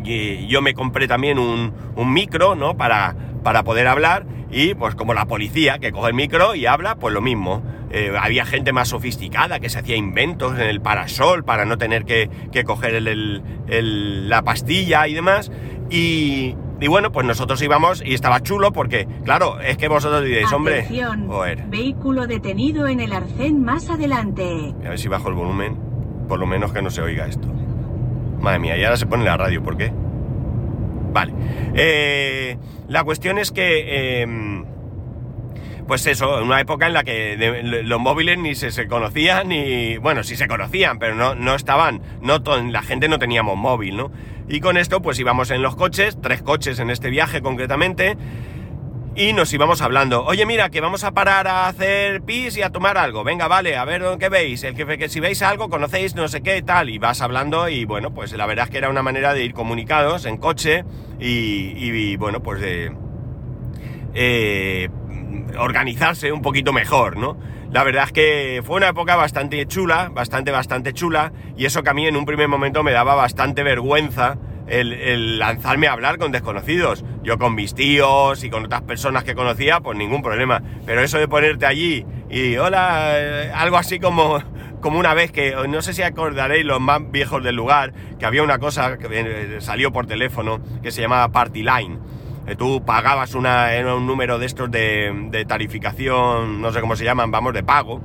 y 0.05 0.47
yo 0.47 0.63
me 0.63 0.75
compré 0.75 1.09
también 1.09 1.39
un, 1.39 1.73
micro, 1.97 2.55
¿no? 2.55 2.77
Para, 2.77 3.15
para 3.43 3.63
poder 3.63 3.87
hablar 3.89 4.27
y 4.51 4.75
pues 4.75 4.95
como 4.95 5.15
la 5.15 5.27
policía 5.27 5.79
que 5.79 5.93
coge 5.93 6.09
el 6.09 6.15
micro 6.15 6.55
y 6.55 6.67
habla, 6.67 6.97
pues 6.97 7.13
lo 7.13 7.21
mismo. 7.21 7.63
Eh, 7.91 8.13
había 8.19 8.45
gente 8.45 8.73
más 8.73 8.89
sofisticada 8.89 9.61
que 9.61 9.69
se 9.69 9.79
hacía 9.79 9.97
inventos 9.97 10.55
en 10.55 10.67
el 10.67 10.81
parasol 10.81 11.45
para 11.45 11.65
no 11.65 11.79
tener 11.79 12.05
que, 12.05 12.29
coger 12.65 13.03
la 13.03 14.43
pastilla 14.43 15.07
y 15.09 15.15
demás. 15.15 15.51
Y, 15.89 16.55
bueno, 16.89 17.13
pues 17.13 17.27
nosotros 17.27 17.61
íbamos 17.63 18.03
y 18.05 18.15
estaba 18.15 18.43
chulo 18.43 18.73
porque, 18.73 19.07
claro, 19.25 19.61
es 19.61 19.77
que 19.77 19.89
vosotros 19.89 20.25
diréis, 20.25 20.53
hombre... 20.53 20.87
Vehículo 21.69 22.27
detenido 22.27 22.87
en 22.89 23.01
el 23.01 23.13
arcén 23.13 23.63
más 23.63 23.89
adelante. 23.89 24.75
A 24.85 24.91
ver 24.91 24.99
si 24.99 25.09
bajo 25.09 25.29
el 25.29 25.35
volumen, 25.35 25.77
por 26.29 26.39
lo 26.39 26.47
menos 26.47 26.73
que 26.73 26.83
no 26.83 26.91
se 26.91 27.03
oiga 27.03 27.27
esto. 27.27 27.49
Madre 28.41 28.59
mía, 28.59 28.77
y 28.77 28.85
ahora 28.85 28.97
se 28.97 29.07
pone 29.07 29.25
la 29.25 29.37
radio, 29.37 29.63
¿por 29.63 29.77
qué? 29.77 29.93
Vale. 31.13 31.33
Eh, 31.75 32.59
la 32.89 33.05
cuestión 33.05 33.39
es 33.39 33.51
que... 33.51 34.23
Em, 34.23 34.65
pues 35.87 36.05
eso, 36.09 36.43
una 36.43 36.61
época 36.61 36.89
en 36.89 36.95
la 36.95 37.05
que 37.05 37.63
los 37.85 38.01
móviles 38.01 38.39
ni 38.39 38.57
se, 38.57 38.89
conocían, 38.89 39.49
ni. 39.49 39.99
Bueno, 39.99 40.25
sí 40.25 40.35
se 40.35 40.49
conocían, 40.49 40.99
pero 40.99 41.15
no, 41.15 41.37
no 41.37 41.55
estaban. 41.55 42.03
No 42.21 42.39
la 42.39 42.83
gente 42.83 43.09
no 43.09 43.21
teníamos 43.21 43.57
móvil, 43.57 43.97
¿no? 43.97 44.11
Y 44.49 44.59
con 44.59 44.77
esto, 44.79 45.01
pues 45.01 45.19
íbamos 45.21 45.53
en 45.53 45.63
los 45.63 45.77
coches, 45.77 46.19
tres 46.21 46.43
coches 46.43 46.81
en 46.81 46.91
este 46.91 47.09
viaje 47.09 47.41
concretamente 47.41 48.17
y 49.17 49.33
nos 49.33 49.53
íbamos 49.53 49.81
hablando. 49.81 50.25
Oye, 50.25 50.45
mira, 50.45 50.69
que 50.69 50.83
vamos 50.83 51.03
a 51.03 51.13
parar 51.13 51.49
a 51.49 51.69
hacer 51.69 52.21
pis 52.21 52.57
y 52.59 52.63
a 52.63 52.71
tomar 52.71 52.99
algo. 52.99 53.25
Venga, 53.25 53.49
vale, 53.49 53.77
a 53.77 53.85
ver 53.87 54.03
qué 54.21 54.29
veis. 54.29 54.63
El 54.63 54.75
que, 54.75 54.99
que 54.99 55.09
si 55.09 55.21
veis 55.21 55.41
algo, 55.41 55.71
conocéis 55.71 56.15
no 56.15 56.29
sé 56.29 56.43
qué 56.43 56.61
tal. 56.63 56.91
Y 56.91 56.99
vas 56.99 57.23
hablando 57.23 57.69
y 57.71 57.87
bueno, 57.87 58.13
pues 58.13 58.33
la 58.35 58.45
verdad 58.45 58.67
es 58.67 58.71
que 58.71 58.79
era 58.79 58.91
una 58.91 59.03
manera 59.03 59.33
de 59.33 59.43
ir 59.43 59.55
comunicados 59.55 60.27
en 60.27 60.37
coche 60.37 60.85
y, 61.19 62.17
bueno, 62.17 62.43
pues 62.43 62.61
de... 62.61 62.93
Eh, 64.15 64.89
organizarse 65.59 66.33
un 66.33 66.43
poquito 66.43 66.73
mejor, 66.73 67.17
¿no? 67.17 67.39
La 67.71 67.85
verdad 67.85 68.05
es 68.05 68.13
que 68.13 68.63
fue 68.65 68.77
una 68.77 68.89
época 68.89 69.17
bastante 69.17 69.67
chula, 69.67 70.11
bastante, 70.13 70.51
bastante 70.51 70.93
chula, 70.93 71.33
y 71.57 71.67
eso 71.67 71.83
que 71.83 71.91
a 71.91 71.95
mí 71.95 72.07
en 72.07 72.17
un 72.17 72.25
primer 72.25 72.49
momento 72.49 72.83
me 72.83 72.93
daba 72.93 73.15
bastante 73.15 73.63
vergüenza 73.63 74.39
el, 74.67 75.39
lanzarme 75.39 75.89
a 75.89 75.93
hablar 75.93 76.19
con 76.19 76.33
desconocidos. 76.33 77.05
Yo 77.23 77.39
con 77.39 77.55
mis 77.55 77.75
tíos 77.75 78.45
y 78.45 78.51
con 78.51 78.65
otras 78.65 78.83
personas 78.83 79.25
que 79.25 79.35
conocía, 79.35 79.81
pues 79.81 79.97
ningún 79.97 80.23
problema. 80.23 80.63
Pero 80.85 81.03
eso 81.03 81.19
de 81.19 81.29
ponerte 81.29 81.67
allí 81.67 82.05
y 82.31 82.57
hola, 82.57 83.13
eh, 83.19 83.53
algo 83.55 83.77
así 83.77 83.99
como, 83.99 84.43
como 84.81 84.99
una 84.99 85.15
vez 85.15 85.33
que, 85.33 85.55
no 85.69 85.83
sé 85.83 85.93
si 85.93 86.03
acordaréis 86.03 86.65
los 86.65 86.81
más 86.81 87.01
viejos 87.11 87.43
del 87.43 87.57
lugar, 87.57 87.93
que 88.19 88.27
había 88.27 88.43
una 88.43 88.59
cosa 88.59 88.99
que 88.99 89.09
eh, 89.11 89.61
salió 89.61 89.93
por 89.93 90.07
teléfono 90.07 90.61
que 90.83 90.91
se 90.91 91.01
llamaba 91.03 91.29
Party 91.29 91.63
Line 91.63 91.99
tú 92.55 92.85
pagabas 92.85 93.35
una, 93.35 93.71
un 93.93 94.07
número 94.07 94.39
de 94.39 94.47
estos 94.47 94.71
de, 94.71 95.45
tarificación, 95.49 96.61
no 96.61 96.71
sé 96.73 96.81
cómo 96.81 96.95
se 96.95 97.05
llaman, 97.05 97.33
vamos, 97.33 97.53
de 97.53 97.65
pago, 97.65 98.01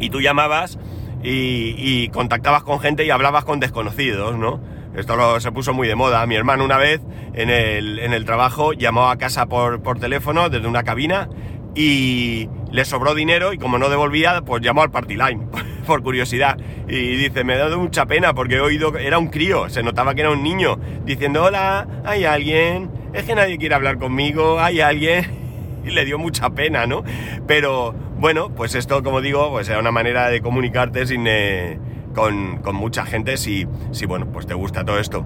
y 0.00 0.08
tú 0.08 0.22
llamabas 0.22 0.78
y, 1.22 2.08
contactabas 2.08 2.62
con 2.62 2.80
gente 2.80 3.04
y 3.04 3.10
hablabas 3.10 3.44
con 3.44 3.60
desconocidos, 3.60 4.36
¿no? 4.36 4.60
Esto 4.98 5.38
se 5.38 5.52
puso 5.52 5.72
muy 5.72 5.86
de 5.86 5.94
moda. 5.94 6.26
Mi 6.26 6.34
hermano 6.34 6.64
una 6.64 6.76
vez 6.76 7.00
en 7.32 7.50
el, 7.50 8.24
trabajo 8.24 8.72
llamó 8.72 9.10
a 9.10 9.16
casa 9.16 9.46
por, 9.46 9.80
por 9.80 10.00
teléfono 10.00 10.48
desde 10.48 10.66
una 10.66 10.82
cabina 10.82 11.28
y 11.76 12.48
le 12.72 12.84
sobró 12.84 13.14
dinero 13.14 13.52
y 13.52 13.58
como 13.58 13.78
no 13.78 13.88
devolvía, 13.90 14.42
pues 14.42 14.60
llamó 14.60 14.82
al 14.82 14.90
Party 14.90 15.14
Line, 15.14 15.46
por 15.86 16.02
curiosidad. 16.02 16.58
Y 16.88 17.14
dice, 17.14 17.44
me 17.44 17.54
ha 17.54 17.58
dado 17.58 17.78
mucha 17.78 18.06
pena 18.06 18.34
porque 18.34 18.56
he 18.56 18.60
oído, 18.60 18.96
era 18.98 19.18
un 19.18 19.28
crío, 19.28 19.68
se 19.68 19.84
notaba 19.84 20.16
que 20.16 20.22
era 20.22 20.30
un 20.30 20.42
niño, 20.42 20.80
diciendo, 21.04 21.44
hola, 21.44 21.86
hay 22.04 22.24
alguien, 22.24 22.90
es 23.14 23.22
que 23.22 23.36
nadie 23.36 23.56
quiere 23.56 23.76
hablar 23.76 23.98
conmigo, 23.98 24.60
hay 24.60 24.80
alguien. 24.80 25.38
Y 25.84 25.90
le 25.90 26.04
dio 26.04 26.18
mucha 26.18 26.50
pena, 26.50 26.86
¿no? 26.86 27.02
Pero 27.46 27.94
bueno, 28.18 28.50
pues 28.54 28.74
esto, 28.74 29.02
como 29.02 29.22
digo, 29.22 29.48
pues 29.50 29.70
era 29.70 29.78
una 29.78 29.92
manera 29.92 30.28
de 30.28 30.42
comunicarte 30.42 31.06
sin, 31.06 31.24
eh, 31.26 31.78
con, 32.14 32.60
mucha 32.74 33.04
gente 33.04 33.36
si, 33.36 33.66
si, 33.92 34.06
bueno, 34.06 34.26
pues 34.32 34.46
te 34.46 34.54
gusta 34.54 34.84
todo 34.84 34.98
esto. 34.98 35.24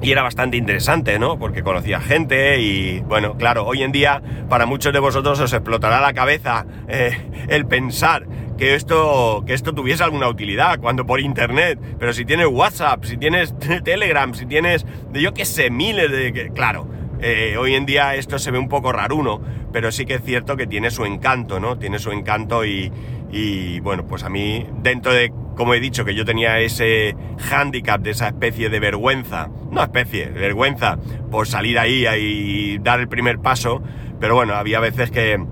Y 0.00 0.12
era 0.12 0.22
bastante 0.22 0.56
interesante, 0.56 1.18
¿no? 1.18 1.38
Porque 1.38 1.62
conocía 1.62 2.00
gente 2.00 2.60
y, 2.60 3.00
bueno, 3.00 3.36
claro, 3.36 3.66
hoy 3.66 3.82
en 3.82 3.90
día 3.90 4.22
para 4.48 4.64
muchos 4.64 4.92
de 4.92 5.00
vosotros 5.00 5.40
os 5.40 5.52
explotará 5.52 6.00
la 6.00 6.12
cabeza 6.12 6.66
eh, 6.86 7.16
el 7.48 7.66
pensar 7.66 8.26
que 8.56 8.74
esto, 8.74 9.42
que 9.46 9.54
esto 9.54 9.72
tuviese 9.72 10.04
alguna 10.04 10.28
utilidad 10.28 10.78
cuando 10.80 11.04
por 11.06 11.20
internet, 11.20 11.80
pero 11.98 12.12
si 12.12 12.24
tienes 12.24 12.46
WhatsApp, 12.46 13.04
si 13.04 13.16
tienes 13.16 13.54
Telegram, 13.84 14.34
si 14.34 14.46
tienes, 14.46 14.86
de 15.12 15.22
yo 15.22 15.34
qué 15.34 15.44
sé, 15.44 15.70
miles 15.70 16.10
de... 16.10 16.52
Claro, 16.54 16.88
eh, 17.20 17.56
hoy 17.58 17.74
en 17.74 17.84
día 17.84 18.14
esto 18.14 18.38
se 18.38 18.50
ve 18.50 18.58
un 18.58 18.68
poco 18.68 18.92
raruno, 18.92 19.40
pero 19.72 19.90
sí 19.90 20.06
que 20.06 20.14
es 20.14 20.22
cierto 20.22 20.56
que 20.56 20.66
tiene 20.66 20.90
su 20.90 21.04
encanto, 21.04 21.58
¿no? 21.58 21.78
Tiene 21.78 21.98
su 21.98 22.12
encanto 22.12 22.64
y, 22.64 22.92
y 23.30 23.80
bueno, 23.80 24.06
pues 24.06 24.22
a 24.24 24.28
mí, 24.28 24.66
dentro 24.82 25.12
de, 25.12 25.32
como 25.58 25.74
he 25.74 25.80
dicho, 25.80 26.04
que 26.04 26.14
yo 26.14 26.24
tenía 26.24 26.60
ese 26.60 27.16
hándicap 27.50 28.00
de 28.00 28.12
esa 28.12 28.28
especie 28.28 28.70
de 28.70 28.78
vergüenza, 28.78 29.48
no 29.72 29.82
especie, 29.82 30.26
vergüenza 30.26 30.98
por 31.32 31.48
salir 31.48 31.80
ahí 31.80 32.06
y 32.06 32.78
dar 32.78 33.00
el 33.00 33.08
primer 33.08 33.40
paso, 33.40 33.82
pero 34.20 34.36
bueno, 34.36 34.54
había 34.54 34.78
veces 34.78 35.10
que, 35.10 35.44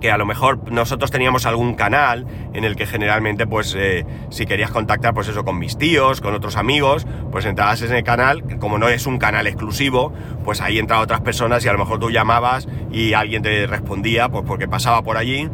que 0.00 0.10
a 0.10 0.18
lo 0.18 0.26
mejor 0.26 0.72
nosotros 0.72 1.12
teníamos 1.12 1.46
algún 1.46 1.74
canal 1.74 2.26
en 2.52 2.64
el 2.64 2.74
que 2.74 2.84
generalmente, 2.84 3.46
pues, 3.46 3.76
eh, 3.78 4.04
si 4.30 4.44
querías 4.44 4.72
contactar, 4.72 5.14
pues 5.14 5.28
eso, 5.28 5.44
con 5.44 5.56
mis 5.56 5.78
tíos, 5.78 6.20
con 6.20 6.34
otros 6.34 6.56
amigos, 6.56 7.06
pues 7.30 7.44
entrabas 7.44 7.80
en 7.82 7.94
el 7.94 8.02
canal, 8.02 8.58
como 8.58 8.76
no 8.76 8.88
es 8.88 9.06
un 9.06 9.18
canal 9.18 9.46
exclusivo, 9.46 10.12
pues 10.44 10.60
ahí 10.60 10.80
entraban 10.80 11.04
otras 11.04 11.20
personas 11.20 11.64
y 11.64 11.68
a 11.68 11.72
lo 11.72 11.78
mejor 11.78 12.00
tú 12.00 12.10
llamabas 12.10 12.66
y 12.90 13.12
alguien 13.12 13.42
te 13.42 13.68
respondía, 13.68 14.28
pues 14.30 14.42
porque 14.44 14.66
pasaba 14.66 15.02
por 15.02 15.16
allí 15.16 15.48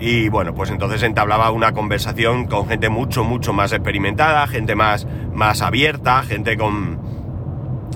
y 0.00 0.30
bueno, 0.30 0.54
pues 0.54 0.70
entonces 0.70 1.02
entablaba 1.02 1.50
una 1.50 1.72
conversación 1.72 2.46
con 2.46 2.66
gente 2.66 2.88
mucho, 2.88 3.22
mucho 3.22 3.52
más 3.52 3.72
experimentada, 3.72 4.46
gente 4.46 4.74
más, 4.74 5.06
más 5.34 5.60
abierta, 5.60 6.22
gente 6.22 6.56
con... 6.56 6.98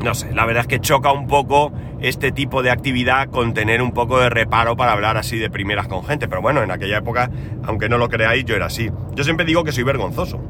No 0.02 0.14
sé, 0.14 0.34
la 0.34 0.44
verdad 0.44 0.62
es 0.62 0.66
que 0.66 0.80
choca 0.80 1.12
un 1.12 1.26
poco 1.26 1.72
este 2.02 2.30
tipo 2.30 2.62
de 2.62 2.70
actividad 2.70 3.30
con 3.30 3.54
tener 3.54 3.80
un 3.80 3.92
poco 3.92 4.20
de 4.20 4.28
reparo 4.28 4.76
para 4.76 4.92
hablar 4.92 5.16
así 5.16 5.38
de 5.38 5.48
primeras 5.48 5.88
con 5.88 6.04
gente. 6.04 6.28
Pero 6.28 6.42
bueno, 6.42 6.62
en 6.62 6.70
aquella 6.70 6.98
época, 6.98 7.30
aunque 7.64 7.88
no 7.88 7.96
lo 7.96 8.10
creáis, 8.10 8.44
yo 8.44 8.54
era 8.54 8.66
así. 8.66 8.90
Yo 9.14 9.24
siempre 9.24 9.46
digo 9.46 9.64
que 9.64 9.72
soy 9.72 9.84
vergonzoso. 9.84 10.42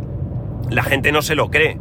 La 0.71 0.83
gente 0.83 1.13
no 1.13 1.23
se 1.23 1.37
lo 1.37 1.51
cree. 1.51 1.79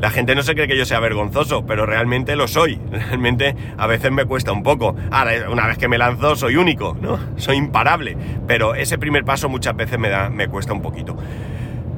La 0.00 0.10
gente 0.10 0.34
no 0.34 0.42
se 0.42 0.54
cree 0.54 0.68
que 0.68 0.76
yo 0.76 0.84
sea 0.84 1.00
vergonzoso, 1.00 1.64
pero 1.64 1.86
realmente 1.86 2.36
lo 2.36 2.48
soy. 2.48 2.78
Realmente 2.90 3.56
a 3.78 3.86
veces 3.86 4.12
me 4.12 4.26
cuesta 4.26 4.52
un 4.52 4.62
poco. 4.62 4.94
Ahora, 5.10 5.48
una 5.50 5.66
vez 5.66 5.78
que 5.78 5.88
me 5.88 5.96
lanzo, 5.96 6.36
soy 6.36 6.56
único, 6.56 6.96
¿no? 7.00 7.18
Soy 7.36 7.56
imparable. 7.56 8.16
Pero 8.46 8.74
ese 8.74 8.98
primer 8.98 9.24
paso 9.24 9.48
muchas 9.48 9.74
veces 9.74 9.98
me, 9.98 10.08
da, 10.08 10.28
me 10.28 10.48
cuesta 10.48 10.72
un 10.72 10.82
poquito. 10.82 11.16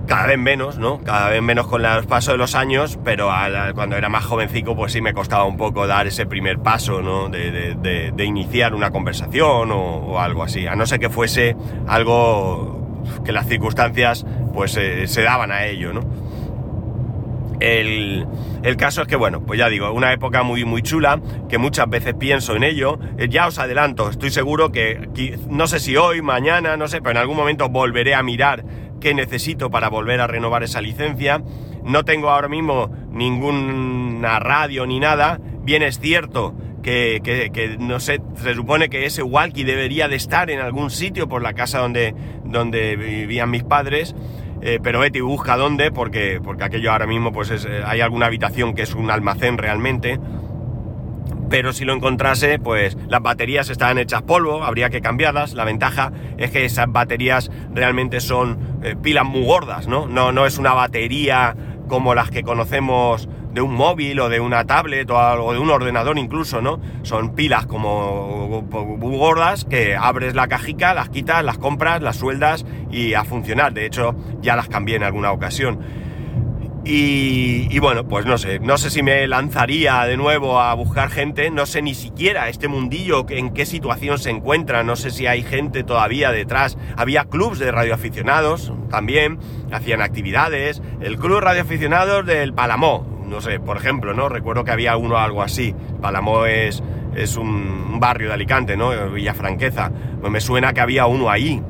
Cada 0.07 0.27
vez 0.27 0.39
menos, 0.39 0.79
¿no? 0.79 1.03
Cada 1.03 1.29
vez 1.29 1.43
menos 1.43 1.67
con 1.67 1.83
los 1.83 2.07
pasos 2.07 2.33
de 2.33 2.39
los 2.39 2.55
años, 2.55 2.99
pero 3.05 3.31
cuando 3.75 3.97
era 3.97 4.09
más 4.09 4.25
jovencico, 4.25 4.75
pues 4.75 4.93
sí 4.93 5.03
me 5.03 5.13
costaba 5.13 5.45
un 5.45 5.59
poco 5.59 5.87
dar 5.87 6.07
ese 6.07 6.25
primer 6.25 6.61
paso, 6.61 7.03
¿no? 7.03 7.29
De, 7.29 8.25
iniciar 8.25 8.75
una 8.75 8.91
conversación 8.91 9.71
o, 9.71 10.19
algo 10.19 10.45
así. 10.45 10.67
A 10.67 10.77
no 10.77 10.87
ser 10.87 10.99
que 10.99 11.11
fuese 11.11 11.57
algo 11.87 13.03
que 13.23 13.33
las 13.33 13.47
circunstancias, 13.49 14.25
pues 14.55 14.79
eh, 14.79 15.07
se 15.09 15.23
daban 15.23 15.53
a 15.53 15.67
ello, 15.67 15.93
¿no? 15.93 16.28
El, 17.61 18.27
caso 18.77 19.03
es 19.03 19.09
que, 19.09 19.17
bueno, 19.17 19.45
pues 19.45 19.59
ya 19.59 19.69
digo, 19.69 19.93
una 19.93 20.13
época 20.13 20.43
muy, 20.43 20.65
muy 20.65 20.83
chula, 20.83 21.21
que 21.49 21.59
muchas 21.59 21.89
veces 21.89 22.15
pienso 22.15 22.55
en 22.55 22.65
ello. 22.65 22.99
Eh, 23.19 23.29
ya 23.29 23.47
os 23.47 23.59
adelanto, 23.59 24.11
estoy 24.11 24.31
seguro 24.31 24.71
que, 24.71 25.09
no 25.49 25.67
sé 25.67 25.81
si 25.81 25.97
hoy, 25.97 26.23
mañana, 26.23 26.77
no 26.77 26.89
sé, 26.89 26.99
pero 27.01 27.13
en 27.13 27.17
algún 27.19 27.37
momento 27.37 27.69
volveré 27.69 28.15
a 28.15 28.23
mirar 28.23 28.65
qué 29.01 29.15
necesito 29.15 29.71
para 29.71 29.89
volver 29.89 30.21
a 30.21 30.27
renovar 30.27 30.63
esa 30.63 30.81
licencia. 30.81 31.43
No 31.85 32.05
tengo 32.05 32.31
ahora 32.31 32.49
mismo 32.49 32.91
ninguna 33.11 34.39
radio 34.39 34.87
ni 34.87 35.01
nada. 35.01 35.41
Bien 35.63 35.83
es 35.83 35.99
cierto 35.99 36.55
que, 36.83 37.21
que, 37.23 37.77
no 37.79 38.01
sé, 38.01 38.21
se 38.37 38.55
supone 38.55 38.89
que 38.89 39.05
ese 39.05 39.23
walkie 39.23 39.65
debería 39.65 40.09
de 40.09 40.17
estar 40.17 40.51
en 40.51 40.61
algún 40.61 40.91
sitio 40.91 41.29
por 41.29 41.43
la 41.43 41.53
casa 41.53 41.79
donde, 41.81 42.15
donde 42.45 42.97
vivían 42.97 43.51
mis 43.51 43.65
padres. 43.65 44.15
Eh, 44.61 44.81
pero 44.83 45.01
Betty 45.01 45.21
busca 45.21 45.57
dónde, 45.57 45.91
porque, 45.91 46.41
porque 46.43 46.65
aquello 46.65 46.93
ahora 46.93 47.07
mismo 47.07 47.33
pues 47.33 47.51
eh, 47.51 47.83
hay 47.85 48.01
alguna 48.01 48.27
habitación 48.27 48.75
que 48.75 48.83
es 48.83 48.95
un 48.95 49.11
almacén 49.11 49.59
realmente. 49.59 50.19
Pero 51.51 51.73
si 51.73 51.85
lo 51.85 51.95
encontrase, 51.95 52.59
pues 52.59 52.97
las 53.09 53.23
baterías 53.23 53.71
estaban 53.71 53.99
hechas 53.99 54.23
polvo, 54.23 54.65
habría 54.65 54.91
que 54.91 55.01
cambiarlas. 55.01 55.55
La 55.55 55.65
ventaja 55.65 56.13
es 56.37 56.51
que 56.51 56.65
esas 56.65 56.87
baterías 56.91 57.51
realmente 57.73 58.21
son 58.21 58.59
eh, 58.83 58.97
pilas 59.01 59.25
muy 59.25 59.45
gordas, 59.45 59.89
¿no? 59.89 60.07
¿no? 60.07 60.33
No 60.33 60.45
es 60.45 60.59
una 60.59 60.75
batería 60.75 61.57
como 61.89 62.15
las 62.15 62.31
que 62.31 62.43
conocemos 62.43 63.29
de 63.59 63.63
un 63.63 63.75
móvil 63.75 64.21
o 64.21 64.29
de 64.29 64.39
una 64.39 64.65
tablet 64.67 65.11
o, 65.11 65.53
de 65.53 65.59
un 65.59 65.69
ordenador 65.69 66.17
incluso, 66.17 66.63
¿no? 66.63 66.81
Son 67.03 67.35
pilas 67.35 67.67
como 67.67 68.63
gordas 69.01 69.65
que 69.65 69.97
abres 69.97 70.37
la 70.37 70.47
cajica, 70.47 70.95
las 70.95 71.09
quitas, 71.09 71.45
las 71.45 71.59
compras, 71.59 72.01
las 72.01 72.15
sueldas 72.15 72.65
y 72.93 73.15
a 73.15 73.25
funcionar. 73.25 73.73
De 73.73 73.85
hecho, 73.85 74.15
ya 74.41 74.55
las 74.55 74.69
cambié 74.69 74.95
en 74.95 75.03
alguna 75.03 75.33
ocasión. 75.33 75.81
Y, 76.85 77.77
bueno, 77.81 78.07
pues 78.07 78.27
no 78.27 78.39
sé, 78.39 78.61
no 78.61 78.79
sé 78.79 78.91
si 78.91 79.03
me 79.03 79.27
lanzaría 79.27 80.05
de 80.05 80.17
nuevo 80.17 80.61
a 80.61 80.73
buscar 80.75 81.11
gente, 81.11 81.51
no 81.51 81.67
sé 81.67 81.83
ni 81.83 81.95
siquiera 81.95 82.49
este 82.49 82.69
mundillo 82.69 83.27
en 83.29 83.51
qué 83.51 83.67
situación 83.67 84.19
se 84.19 84.31
encuentra, 84.31 84.85
no 84.85 84.95
sé 84.95 85.11
si 85.11 85.27
hay 85.27 85.43
gente 85.43 85.83
todavía 85.83 86.31
detrás. 86.31 86.79
Había 86.97 87.25
clubs 87.25 87.59
de 87.59 87.73
radioaficionados 87.73 88.73
también, 88.89 89.41
hacían 89.73 90.01
actividades, 90.01 90.81
el 91.01 91.19
club 91.19 91.41
radioaficionados 91.41 92.25
del 92.25 92.55
Palamó, 92.55 93.18
no 93.29 93.41
sé, 93.41 93.61
por 93.61 93.77
ejemplo, 93.77 94.15
¿no? 94.15 94.29
Recuerdo 94.29 94.65
que 94.65 94.71
había 94.71 94.97
uno 94.97 95.19
algo 95.19 95.43
así. 95.43 95.75
Palamó 96.01 96.47
es, 96.47 96.83
es 97.15 97.37
un 97.37 98.01
barrio 98.01 98.29
de 98.29 98.35
Alicante, 98.35 98.77
¿no? 98.77 99.11
Villafranqueza. 99.11 99.91
Pues 100.21 100.33
me 100.33 100.41
suena 100.41 100.73
que 100.73 100.81
había 100.81 101.07
uno 101.07 101.31
ahí. 101.31 101.63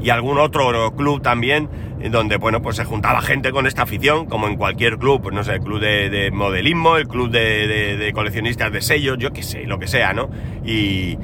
Y 0.00 0.10
algún 0.10 0.38
otro 0.38 0.94
club 0.94 1.20
también, 1.20 1.68
donde, 2.10 2.36
bueno, 2.36 2.62
pues 2.62 2.76
se 2.76 2.84
juntaba 2.84 3.20
gente 3.22 3.50
con 3.50 3.66
esta 3.66 3.82
afición, 3.82 4.26
como 4.26 4.46
en 4.46 4.56
cualquier 4.56 4.98
club, 4.98 5.22
pues 5.22 5.34
no 5.34 5.42
sé, 5.42 5.54
el 5.54 5.60
club 5.60 5.80
de, 5.80 6.30
modelismo, 6.32 6.96
el 6.96 7.08
club 7.08 7.30
de, 7.30 7.96
de, 7.96 8.12
coleccionistas 8.12 8.70
de 8.70 8.82
sellos, 8.82 9.18
yo 9.18 9.32
qué 9.32 9.42
sé, 9.42 9.64
lo 9.66 9.78
que 9.78 9.88
sea, 9.88 10.12
¿no? 10.12 10.30
Y, 10.64 11.18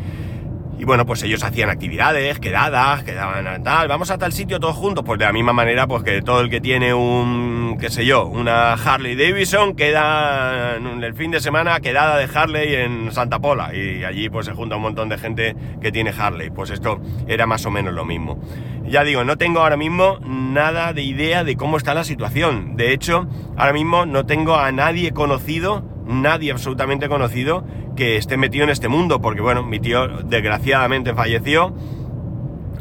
y 0.79 0.85
bueno, 0.85 1.07
pues 1.07 1.23
ellos 1.23 1.45
hacían 1.45 1.71
actividades, 1.71 2.39
quedadas, 2.41 3.05
quedaban 3.05 3.63
tal, 3.63 3.89
vamos 3.89 4.11
a 4.11 4.19
tal 4.19 4.33
sitio 4.33 4.59
todos 4.59 4.77
juntos, 4.77 5.05
pues 5.05 5.19
de 5.19 5.27
la 5.27 5.33
misma 5.33 5.53
manera, 5.53 5.87
pues 5.87 6.03
que 6.03 6.23
todo 6.23 6.41
el 6.41 6.51
que 6.51 6.61
tiene 6.61 6.95
un, 6.95 7.77
qué 7.81 7.91
sé 7.91 8.05
yo, 8.05 8.27
una 8.27 8.73
Harley 8.73 9.15
Davidson, 9.15 9.75
queda 9.75 10.77
el 10.77 11.15
fin 11.15 11.31
de 11.31 11.41
semana 11.41 11.81
quedada 11.81 12.19
de 12.19 12.29
Harley 12.33 12.75
en 12.75 13.13
Santa 13.13 13.39
Pola, 13.39 13.75
y 13.75 14.05
allí 14.05 14.29
pues 14.29 14.47
se 14.47 14.53
junta 14.53 14.77
un 14.77 14.83
montón 14.83 15.09
de 15.09 15.19
gente 15.19 15.57
que 15.81 15.93
tiene 15.93 16.13
Harley, 16.17 16.51
pues 16.51 16.71
esto 16.71 17.01
era 17.27 17.47
más 17.47 17.65
o 17.67 17.71
menos 17.71 17.95
lo 17.95 18.05
mismo. 18.05 18.41
Ya 18.85 19.05
digo, 19.05 19.25
no 19.25 19.39
tengo 19.39 19.61
ahora 19.61 19.77
mismo 19.77 20.19
nada 20.27 20.93
de 20.93 21.03
idea 21.03 21.45
de 21.45 21.57
cómo 21.57 21.77
está 21.77 21.95
la 21.95 22.05
situación, 22.05 22.77
de 22.77 22.93
hecho, 22.93 23.29
ahora 23.57 23.73
mismo 23.73 24.07
no 24.07 24.27
tengo 24.27 24.57
a 24.57 24.73
nadie 24.73 25.13
conocido 25.13 25.92
nadie 26.13 26.53
absolutamente 26.53 27.09
conocido 27.09 27.65
que 27.97 28.17
esté 28.17 28.37
metido 28.37 28.65
en 28.65 28.71
este 28.71 28.89
mundo, 28.89 29.21
porque 29.21 29.41
bueno, 29.41 29.63
mi 29.63 29.81
tío 29.81 30.09
desgraciadamente 30.25 31.15
falleció. 31.15 31.75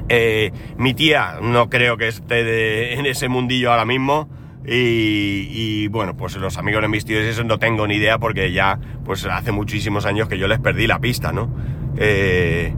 Eh, 0.09 0.51
mi 0.77 0.93
tía 0.93 1.39
no 1.41 1.69
creo 1.69 1.97
que 1.97 2.09
esté 2.09 2.93
en 2.99 3.05
ese 3.05 3.29
mundillo 3.29 3.71
ahora 3.71 3.85
mismo. 3.85 4.29
Y, 4.63 5.87
bueno, 5.87 6.15
pues 6.15 6.35
los 6.35 6.57
amigos 6.57 6.83
de 6.83 6.87
mis 6.87 7.03
tíos 7.03 7.23
eso 7.23 7.43
no 7.43 7.57
tengo 7.57 7.87
ni 7.87 7.95
idea 7.95 8.19
porque 8.19 8.51
ya 8.51 8.79
pues 9.03 9.25
hace 9.25 9.51
muchísimos 9.51 10.05
años 10.05 10.27
que 10.27 10.37
yo 10.37 10.47
les 10.47 10.59
perdí 10.59 10.85
la 10.85 10.99
pista, 10.99 11.31
¿no? 11.31 11.49
Eh, 11.97 12.75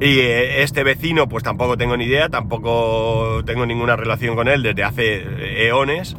y 0.00 0.18
eh, 0.20 0.62
este 0.62 0.84
vecino 0.84 1.28
pues 1.28 1.42
tampoco 1.42 1.76
tengo 1.76 1.96
ni 1.96 2.04
idea, 2.04 2.28
tampoco 2.28 3.42
tengo 3.44 3.66
ninguna 3.66 3.96
relación 3.96 4.36
con 4.36 4.46
él 4.46 4.62
desde 4.62 4.84
hace 4.84 5.66
eones. 5.66 6.16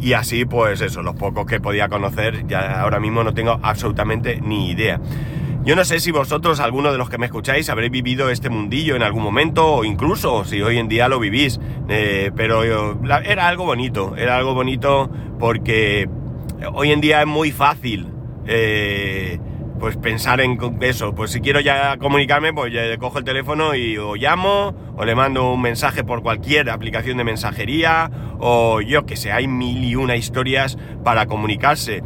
Y 0.00 0.12
así 0.12 0.44
pues 0.44 0.80
eso, 0.80 1.02
los 1.02 1.16
pocos 1.16 1.46
que 1.46 1.60
podía 1.60 1.88
conocer 1.88 2.46
ya 2.46 2.80
ahora 2.80 3.00
mismo 3.00 3.24
no 3.24 3.34
tengo 3.34 3.58
absolutamente 3.62 4.40
ni 4.40 4.70
idea. 4.70 5.00
Yo 5.64 5.76
no 5.76 5.84
sé 5.84 6.00
si 6.00 6.12
vosotros, 6.12 6.60
alguno 6.60 6.92
de 6.92 6.98
los 6.98 7.10
que 7.10 7.18
me 7.18 7.26
escucháis, 7.26 7.68
habréis 7.68 7.90
vivido 7.90 8.30
este 8.30 8.48
mundillo 8.48 8.96
en 8.96 9.02
algún 9.02 9.22
momento 9.22 9.66
o 9.66 9.84
incluso 9.84 10.44
si 10.44 10.62
hoy 10.62 10.78
en 10.78 10.88
día 10.88 11.08
lo 11.08 11.18
vivís. 11.18 11.60
Eh, 11.88 12.30
pero 12.34 12.62
era 13.24 13.48
algo 13.48 13.64
bonito, 13.64 14.16
era 14.16 14.38
algo 14.38 14.54
bonito 14.54 15.10
porque 15.38 16.08
hoy 16.72 16.92
en 16.92 17.00
día 17.00 17.20
es 17.20 17.26
muy 17.26 17.50
fácil 17.50 18.08
eh, 18.46 19.38
pues 19.78 19.96
pensar 19.96 20.40
en 20.40 20.58
eso. 20.80 21.14
Pues 21.14 21.30
si 21.30 21.40
quiero 21.40 21.60
ya 21.60 21.96
comunicarme, 21.98 22.52
pues 22.52 22.72
ya 22.72 22.96
cojo 22.98 23.18
el 23.18 23.24
teléfono 23.24 23.74
y 23.74 23.96
o 23.98 24.14
llamo 24.16 24.74
o 24.96 25.04
le 25.04 25.14
mando 25.14 25.52
un 25.52 25.62
mensaje 25.62 26.04
por 26.04 26.22
cualquier 26.22 26.70
aplicación 26.70 27.16
de 27.18 27.24
mensajería 27.24 28.10
o 28.38 28.80
yo 28.80 29.06
que 29.06 29.16
sé, 29.16 29.32
hay 29.32 29.46
mil 29.46 29.84
y 29.84 29.94
una 29.96 30.16
historias 30.16 30.76
para 31.04 31.26
comunicarse 31.26 32.02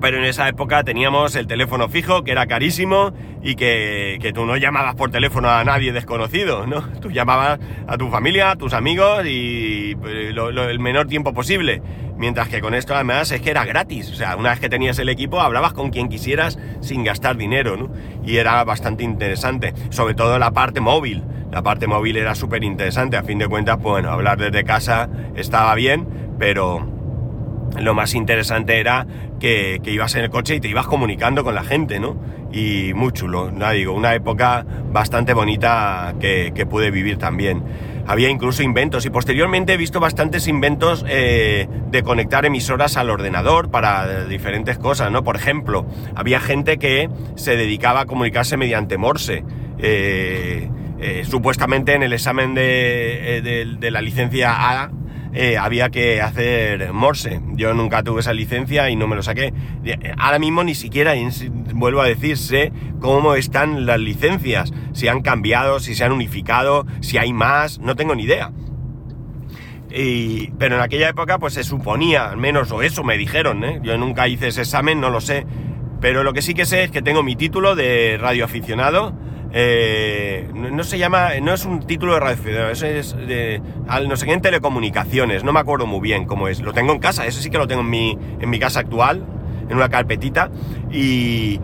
pero 0.00 0.18
en 0.18 0.24
esa 0.24 0.48
época 0.48 0.84
teníamos 0.84 1.34
el 1.36 1.46
teléfono 1.46 1.88
fijo, 1.88 2.24
que 2.24 2.32
era 2.32 2.46
carísimo, 2.46 3.12
y 3.42 3.54
que, 3.54 4.32
tú 4.34 4.44
no 4.44 4.56
llamabas 4.56 4.94
por 4.94 5.10
teléfono 5.10 5.48
a 5.48 5.64
nadie 5.64 5.92
desconocido, 5.92 6.66
¿no? 6.66 6.82
Tú 7.00 7.10
llamabas 7.10 7.58
a 7.86 7.96
tu 7.96 8.08
familia, 8.10 8.52
a 8.52 8.56
tus 8.56 8.72
amigos 8.72 9.24
y 9.26 9.94
pues, 9.96 10.34
el 10.34 10.78
menor 10.78 11.06
tiempo 11.06 11.32
posible. 11.32 11.82
Mientras 12.16 12.48
que 12.48 12.60
con 12.60 12.74
esto 12.74 12.94
además 12.94 13.30
es 13.30 13.40
que 13.40 13.50
era 13.50 13.64
gratis, 13.64 14.10
o 14.10 14.14
sea, 14.14 14.34
una 14.34 14.50
vez 14.50 14.58
que 14.58 14.68
tenías 14.68 14.98
el 14.98 15.08
equipo 15.08 15.40
hablabas 15.40 15.72
con 15.72 15.90
quien 15.90 16.08
quisieras 16.08 16.58
sin 16.80 17.04
gastar 17.04 17.36
dinero, 17.36 17.76
¿no? 17.76 17.92
Y 18.24 18.38
era 18.38 18.62
bastante 18.64 19.04
interesante, 19.04 19.72
sobre 19.90 20.14
todo 20.14 20.38
la 20.38 20.50
parte 20.50 20.80
móvil. 20.80 21.22
La 21.52 21.62
parte 21.62 21.86
móvil 21.86 22.16
era 22.16 22.34
súper 22.34 22.64
interesante, 22.64 23.16
a 23.16 23.22
fin 23.22 23.38
de 23.38 23.46
cuentas, 23.46 23.78
bueno, 23.80 24.10
hablar 24.10 24.36
desde 24.36 24.64
casa 24.64 25.08
estaba 25.36 25.74
bien, 25.76 26.06
pero 26.38 26.98
lo 27.78 27.94
más 27.94 28.14
interesante 28.14 28.80
era 28.80 29.06
que, 29.38 29.80
ibas 29.86 30.14
en 30.14 30.24
el 30.24 30.30
coche 30.30 30.56
y 30.56 30.60
te 30.60 30.68
ibas 30.68 30.86
comunicando 30.86 31.44
con 31.44 31.54
la 31.54 31.64
gente, 31.64 32.00
¿no? 32.00 32.16
Y 32.52 32.92
muy 32.94 33.12
chulo, 33.12 33.50
no 33.50 33.70
digo, 33.70 33.92
una 33.92 34.14
época 34.14 34.64
bastante 34.90 35.34
bonita 35.34 36.14
que, 36.20 36.66
pude 36.68 36.90
vivir 36.90 37.18
también. 37.18 37.62
Había 38.06 38.30
incluso 38.30 38.62
inventos 38.62 39.04
y 39.04 39.10
posteriormente 39.10 39.74
he 39.74 39.76
visto 39.76 40.00
bastantes 40.00 40.48
inventos 40.48 41.04
eh, 41.08 41.68
de 41.90 42.02
conectar 42.02 42.46
emisoras 42.46 42.96
al 42.96 43.10
ordenador 43.10 43.70
para 43.70 44.24
diferentes 44.24 44.78
cosas, 44.78 45.10
¿no? 45.10 45.22
Por 45.22 45.36
ejemplo, 45.36 45.86
había 46.14 46.40
gente 46.40 46.78
que 46.78 47.10
se 47.36 47.56
dedicaba 47.56 48.00
a 48.00 48.06
comunicarse 48.06 48.56
mediante 48.56 48.96
Morse. 48.96 49.44
Eh, 49.78 50.70
eh, 51.00 51.22
supuestamente 51.24 51.94
en 51.94 52.02
el 52.02 52.12
examen 52.12 52.54
de, 52.54 53.76
de 53.78 53.90
la 53.92 54.00
licencia 54.00 54.52
A 54.52 54.90
eh, 55.32 55.56
había 55.58 55.90
que 55.90 56.20
hacer 56.20 56.92
Morse. 56.92 57.40
Yo 57.54 57.74
nunca 57.74 58.02
tuve 58.02 58.20
esa 58.20 58.32
licencia 58.32 58.90
y 58.90 58.96
no 58.96 59.06
me 59.06 59.16
lo 59.16 59.22
saqué. 59.22 59.52
Ahora 60.18 60.38
mismo 60.38 60.64
ni 60.64 60.74
siquiera, 60.74 61.14
vuelvo 61.74 62.00
a 62.00 62.06
decir, 62.06 62.36
sé 62.36 62.72
cómo 63.00 63.34
están 63.34 63.86
las 63.86 64.00
licencias, 64.00 64.72
si 64.92 65.08
han 65.08 65.22
cambiado, 65.22 65.80
si 65.80 65.94
se 65.94 66.04
han 66.04 66.12
unificado, 66.12 66.86
si 67.00 67.18
hay 67.18 67.32
más, 67.32 67.78
no 67.78 67.96
tengo 67.96 68.14
ni 68.14 68.24
idea. 68.24 68.52
pero 70.58 70.76
en 70.76 70.80
aquella 70.80 71.08
época 71.08 71.38
pues 71.38 71.54
se 71.54 71.64
suponía, 71.64 72.30
al 72.30 72.36
menos, 72.36 72.72
o 72.72 72.82
eso 72.82 73.04
me 73.04 73.16
dijeron, 73.16 73.64
¿eh? 73.64 73.80
yo 73.82 73.96
nunca 73.98 74.28
hice 74.28 74.48
ese 74.48 74.62
examen, 74.62 75.00
no 75.00 75.10
lo 75.10 75.20
sé. 75.20 75.46
Pero 76.00 76.22
lo 76.22 76.32
que 76.32 76.42
sí 76.42 76.54
que 76.54 76.64
sé 76.64 76.84
es 76.84 76.90
que 76.90 77.02
tengo 77.02 77.22
mi 77.24 77.34
título 77.34 77.74
de 77.74 78.18
radioaficionado 78.20 79.14
eh, 79.52 80.48
no, 80.52 80.84
se 80.84 80.98
llama, 80.98 81.30
no 81.40 81.54
es 81.54 81.64
un 81.64 81.80
título 81.86 82.14
de 82.14 82.20
radio, 82.20 82.68
eso 82.68 82.86
es 82.86 83.16
de, 83.16 83.62
no 84.06 84.16
sé 84.16 84.26
qué 84.26 84.32
en 84.32 84.42
telecomunicaciones, 84.42 85.42
no 85.42 85.52
me 85.52 85.60
acuerdo 85.60 85.86
muy 85.86 86.00
bien 86.00 86.26
cómo 86.26 86.48
es. 86.48 86.60
Lo 86.60 86.72
tengo 86.72 86.92
en 86.92 86.98
casa, 86.98 87.26
eso 87.26 87.40
sí 87.40 87.50
que 87.50 87.58
lo 87.58 87.66
tengo 87.66 87.80
en 87.80 87.90
mi, 87.90 88.18
en 88.40 88.50
mi 88.50 88.58
casa 88.58 88.80
actual, 88.80 89.24
en 89.68 89.76
una 89.76 89.88
carpetita, 89.88 90.50
y, 90.92 91.60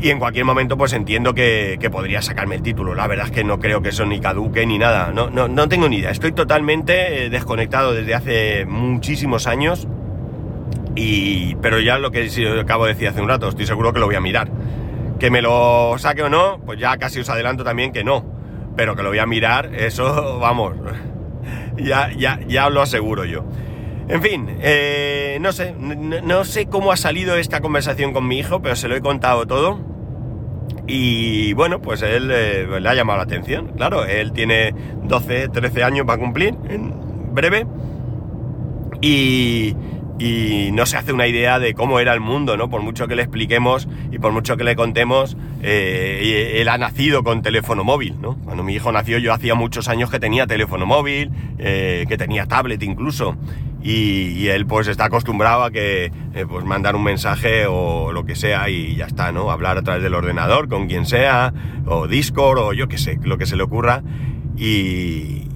y 0.00 0.10
en 0.10 0.18
cualquier 0.18 0.44
momento 0.44 0.76
pues 0.76 0.92
entiendo 0.92 1.34
que, 1.34 1.78
podría 1.90 2.22
sacarme 2.22 2.56
el 2.56 2.62
título. 2.62 2.94
La 2.94 3.06
verdad 3.06 3.26
es 3.26 3.32
que 3.32 3.44
no 3.44 3.58
creo 3.58 3.82
que 3.82 3.90
eso 3.90 4.06
ni 4.06 4.20
caduque 4.20 4.64
ni 4.66 4.78
nada, 4.78 5.12
no, 5.12 5.28
no, 5.30 5.48
no 5.48 5.68
tengo 5.68 5.88
ni 5.88 5.96
idea. 5.96 6.10
Estoy 6.10 6.32
totalmente 6.32 7.24
eh, 7.24 7.30
desconectado 7.30 7.94
desde 7.94 8.14
hace 8.14 8.64
muchísimos 8.66 9.48
años, 9.48 9.88
y, 10.94 11.56
pero 11.56 11.80
ya 11.80 11.98
lo 11.98 12.10
que 12.10 12.28
acabo 12.60 12.86
de 12.86 12.94
decir 12.94 13.08
hace 13.08 13.20
un 13.20 13.28
rato, 13.28 13.48
estoy 13.48 13.66
seguro 13.66 13.92
que 13.92 13.98
lo 13.98 14.06
voy 14.06 14.14
a 14.14 14.20
mirar. 14.20 14.50
Que 15.22 15.30
me 15.30 15.40
lo 15.40 15.94
saque 15.98 16.24
o 16.24 16.28
no, 16.28 16.58
pues 16.66 16.80
ya 16.80 16.96
casi 16.96 17.20
os 17.20 17.28
adelanto 17.28 17.62
también 17.62 17.92
que 17.92 18.02
no. 18.02 18.24
Pero 18.74 18.96
que 18.96 19.04
lo 19.04 19.10
voy 19.10 19.20
a 19.20 19.26
mirar, 19.26 19.72
eso, 19.72 20.36
vamos, 20.40 20.74
ya, 21.76 22.10
ya, 22.18 22.40
ya 22.48 22.66
os 22.66 22.74
lo 22.74 22.82
aseguro 22.82 23.24
yo. 23.24 23.44
En 24.08 24.20
fin, 24.20 24.48
eh, 24.60 25.38
no 25.40 25.52
sé, 25.52 25.76
no, 25.78 26.44
sé 26.44 26.66
cómo 26.66 26.90
ha 26.90 26.96
salido 26.96 27.36
esta 27.36 27.60
conversación 27.60 28.12
con 28.12 28.26
mi 28.26 28.40
hijo, 28.40 28.62
pero 28.62 28.74
se 28.74 28.88
lo 28.88 28.96
he 28.96 29.00
contado 29.00 29.46
todo. 29.46 29.78
Y 30.88 31.52
bueno, 31.52 31.80
pues 31.80 32.02
él 32.02 32.28
eh, 32.32 32.66
le 32.80 32.88
ha 32.88 32.94
llamado 32.94 33.18
la 33.18 33.22
atención. 33.22 33.74
Claro, 33.76 34.04
él 34.04 34.32
tiene 34.32 34.74
12, 35.04 35.50
13 35.50 35.84
años 35.84 36.04
para 36.04 36.18
cumplir 36.18 36.56
en 36.68 37.32
breve. 37.32 37.64
Y, 39.00 39.76
y 40.22 40.70
no 40.70 40.86
se 40.86 40.96
hace 40.96 41.12
una 41.12 41.26
idea 41.26 41.58
de 41.58 41.74
cómo 41.74 41.98
era 41.98 42.14
el 42.14 42.20
mundo, 42.20 42.56
¿no? 42.56 42.70
Por 42.70 42.80
mucho 42.80 43.08
que 43.08 43.16
le 43.16 43.22
expliquemos 43.22 43.88
y 44.12 44.20
por 44.20 44.30
mucho 44.30 44.56
que 44.56 44.62
le 44.62 44.76
contemos, 44.76 45.36
eh, 45.62 46.58
él 46.60 46.68
ha 46.68 46.78
nacido 46.78 47.24
con 47.24 47.42
teléfono 47.42 47.82
móvil, 47.82 48.20
¿no? 48.20 48.36
Cuando 48.44 48.62
mi 48.62 48.72
hijo 48.74 48.92
nació 48.92 49.18
yo 49.18 49.32
hacía 49.32 49.56
muchos 49.56 49.88
años 49.88 50.12
que 50.12 50.20
tenía 50.20 50.46
teléfono 50.46 50.86
móvil, 50.86 51.32
eh, 51.58 52.04
que 52.08 52.16
tenía 52.16 52.46
tablet 52.46 52.80
incluso, 52.84 53.36
y, 53.82 54.46
él 54.46 54.64
pues 54.64 54.86
está 54.86 55.06
acostumbrado 55.06 55.64
a 55.64 55.72
que 55.72 56.12
eh, 56.34 56.46
pues 56.48 56.64
mandar 56.64 56.94
un 56.94 57.02
mensaje 57.02 57.66
o 57.66 58.12
lo 58.12 58.24
que 58.24 58.36
sea 58.36 58.70
y 58.70 58.94
ya 58.94 59.06
está, 59.06 59.32
¿no? 59.32 59.50
Hablar 59.50 59.78
a 59.78 59.82
través 59.82 60.04
del 60.04 60.14
ordenador 60.14 60.68
con 60.68 60.86
quien 60.86 61.04
sea, 61.04 61.52
o 61.84 62.06
Discord 62.06 62.58
o 62.58 62.72
yo 62.72 62.86
qué 62.86 62.98
sé, 62.98 63.18
lo 63.24 63.38
que 63.38 63.46
se 63.46 63.56
le 63.56 63.64
ocurra, 63.64 64.04
y, 64.56 65.48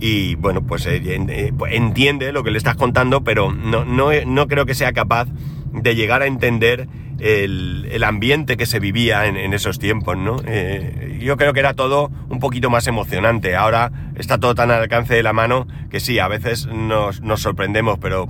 y 0.00 0.34
bueno, 0.36 0.62
pues 0.62 0.86
eh, 0.86 1.00
eh, 1.04 1.52
pues 1.56 1.72
entiende 1.74 2.32
lo 2.32 2.42
que 2.42 2.50
le 2.50 2.58
estás 2.58 2.76
contando, 2.76 3.22
pero 3.22 3.52
no, 3.52 3.84
no, 3.84 4.10
no 4.26 4.48
creo 4.48 4.66
que 4.66 4.74
sea 4.74 4.92
capaz 4.92 5.28
de 5.72 5.94
llegar 5.94 6.22
a 6.22 6.26
entender 6.26 6.88
el, 7.18 7.88
el 7.90 8.04
ambiente 8.04 8.56
que 8.56 8.66
se 8.66 8.80
vivía 8.80 9.26
en, 9.26 9.52
esos 9.54 9.78
tiempos, 9.78 10.16
¿no? 10.16 10.36
Eh, 10.46 11.18
yo 11.22 11.36
creo 11.36 11.52
que 11.52 11.60
era 11.60 11.74
todo 11.74 12.10
un 12.28 12.38
poquito 12.38 12.70
más 12.70 12.86
emocionante. 12.86 13.56
Ahora 13.56 13.92
está 14.16 14.38
todo 14.38 14.54
tan 14.54 14.70
al 14.70 14.82
alcance 14.82 15.14
de 15.14 15.22
la 15.22 15.32
mano 15.32 15.66
que 15.90 16.00
sí, 16.00 16.18
a 16.18 16.28
veces 16.28 16.66
nos, 16.66 17.20
nos 17.22 17.40
sorprendemos, 17.40 17.98
pero 17.98 18.28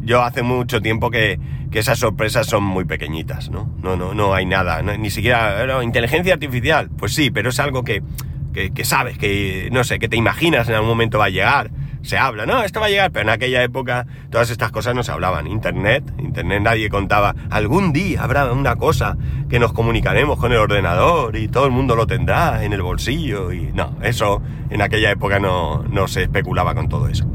yo 0.00 0.22
hace 0.22 0.42
mucho 0.42 0.80
tiempo 0.80 1.10
que, 1.10 1.38
que, 1.70 1.80
esas 1.80 1.98
sorpresas 1.98 2.46
son 2.46 2.64
muy 2.64 2.84
pequeñitas, 2.84 3.50
¿no? 3.50 3.70
No, 3.82 3.96
no, 3.96 4.14
no 4.14 4.32
hay 4.32 4.46
nada, 4.46 4.80
ni 4.82 5.10
siquiera 5.10 5.82
inteligencia 5.82 6.32
artificial, 6.32 6.88
pues 6.96 7.14
sí, 7.14 7.30
pero 7.30 7.50
es 7.50 7.60
algo 7.60 7.84
que 7.84 8.02
que, 8.52 8.84
sabes, 8.84 9.18
que 9.18 9.68
no 9.72 9.84
sé, 9.84 9.98
que 9.98 10.08
te 10.08 10.16
imaginas 10.16 10.68
en 10.68 10.74
algún 10.74 10.88
momento 10.88 11.18
va 11.18 11.26
a 11.26 11.30
llegar. 11.30 11.70
Se 12.02 12.16
habla, 12.16 12.46
no, 12.46 12.62
esto 12.62 12.80
va 12.80 12.86
a 12.86 12.88
llegar, 12.88 13.10
pero 13.12 13.24
en 13.24 13.28
aquella 13.28 13.62
época 13.62 14.06
todas 14.30 14.48
estas 14.48 14.72
cosas 14.72 14.94
no 14.94 15.02
se 15.02 15.12
hablaban. 15.12 15.46
Internet, 15.46 16.02
Internet 16.18 16.62
nadie 16.62 16.88
contaba, 16.88 17.34
algún 17.50 17.92
día 17.92 18.22
habrá 18.22 18.50
una 18.52 18.76
cosa 18.76 19.18
que 19.50 19.58
nos 19.58 19.74
comunicaremos 19.74 20.38
con 20.38 20.50
el 20.52 20.58
ordenador 20.58 21.36
y 21.36 21.48
todo 21.48 21.66
el 21.66 21.72
mundo 21.72 21.96
lo 21.96 22.06
tendrá 22.06 22.64
en 22.64 22.72
el 22.72 22.80
bolsillo 22.80 23.52
y 23.52 23.70
no, 23.74 23.98
eso 24.02 24.40
en 24.70 24.80
aquella 24.80 25.10
época 25.10 25.40
no, 25.40 25.82
no 25.90 26.08
se 26.08 26.22
especulaba 26.22 26.74
con 26.74 26.88
todo 26.88 27.06
eso. 27.06 27.26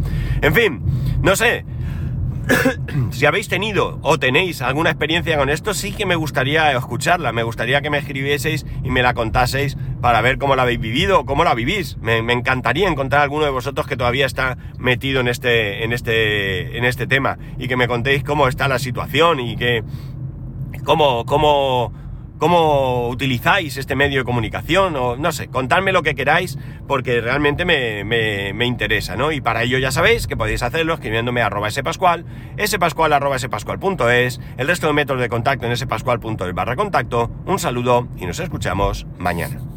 En 0.42 0.54
fin, 0.54 0.82
no 1.22 1.36
sé, 1.36 1.64
si 3.12 3.26
habéis 3.26 3.48
tenido 3.48 4.00
o 4.02 4.20
tenéis 4.20 4.62
alguna 4.62 4.90
experiencia 4.90 5.38
con 5.38 5.50
esto, 5.50 5.74
sí 5.74 5.92
que 5.92 6.06
me 6.06 6.16
gustaría 6.16 6.72
escucharla, 6.72 7.32
me 7.32 7.44
gustaría 7.44 7.82
que 7.82 7.90
me 7.90 7.98
escribieseis 7.98 8.66
y 8.84 8.90
me 8.90 9.02
la 9.02 9.14
contaseis 9.14 9.78
para 10.02 10.22
ver 10.22 10.38
cómo 10.38 10.56
la 10.56 10.64
habéis 10.64 10.80
vivido 10.80 11.22
o 11.22 11.26
cómo 11.26 11.44
la 11.44 11.54
vivís. 11.54 11.98
Me, 11.98 12.18
encantaría 12.18 12.88
encontrar 12.88 13.22
a 13.22 13.24
alguno 13.24 13.46
de 13.46 13.52
vosotros 13.52 13.88
que 13.88 13.98
todavía 13.98 14.26
está 14.26 14.58
metido 14.78 15.22
en 15.22 15.28
este, 15.28 15.84
en 15.84 15.94
este, 15.94 16.78
en 16.78 16.86
este 16.86 17.08
tema 17.08 17.38
y 17.58 17.68
que 17.68 17.78
me 17.78 17.88
contéis 17.88 18.24
cómo 18.24 18.48
está 18.48 18.68
la 18.68 18.80
situación 18.80 19.40
y 19.40 19.56
que 19.56 19.84
cómo, 20.84 21.26
cómo, 21.26 21.92
cómo 22.46 23.10
utilizáis 23.10 23.76
este 23.76 23.96
medio 23.96 24.20
de 24.20 24.24
comunicación 24.24 24.96
o 24.98 25.16
no 25.16 25.32
sé, 25.32 25.48
contadme 25.48 25.92
lo 25.92 26.04
que 26.04 26.14
queráis 26.14 26.60
porque 26.88 27.20
realmente 27.20 27.66
me, 27.66 28.04
me, 28.04 28.66
interesa, 28.68 29.16
¿no? 29.16 29.32
Y 29.32 29.42
para 29.42 29.64
ello 29.64 29.80
ya 29.80 29.90
sabéis 29.90 30.28
que 30.28 30.38
podéis 30.38 30.62
hacerlo 30.62 30.94
escribiéndome 30.94 31.42
a 31.42 31.48
arroba 31.48 31.72
spascual, 31.72 32.24
spascual 32.64 33.14
arroba 33.14 33.40
spascual.es, 33.40 34.40
el 34.58 34.68
resto 34.68 34.86
de 34.86 34.94
métodos 34.94 35.22
de 35.24 35.30
contacto 35.30 35.66
en 35.66 35.76
spascual.es 35.76 36.54
barra 36.54 36.76
contacto. 36.76 37.32
Un 37.48 37.58
saludo 37.58 38.08
y 38.16 38.28
nos 38.28 38.40
escuchamos 38.40 39.08
mañana. 39.18 39.75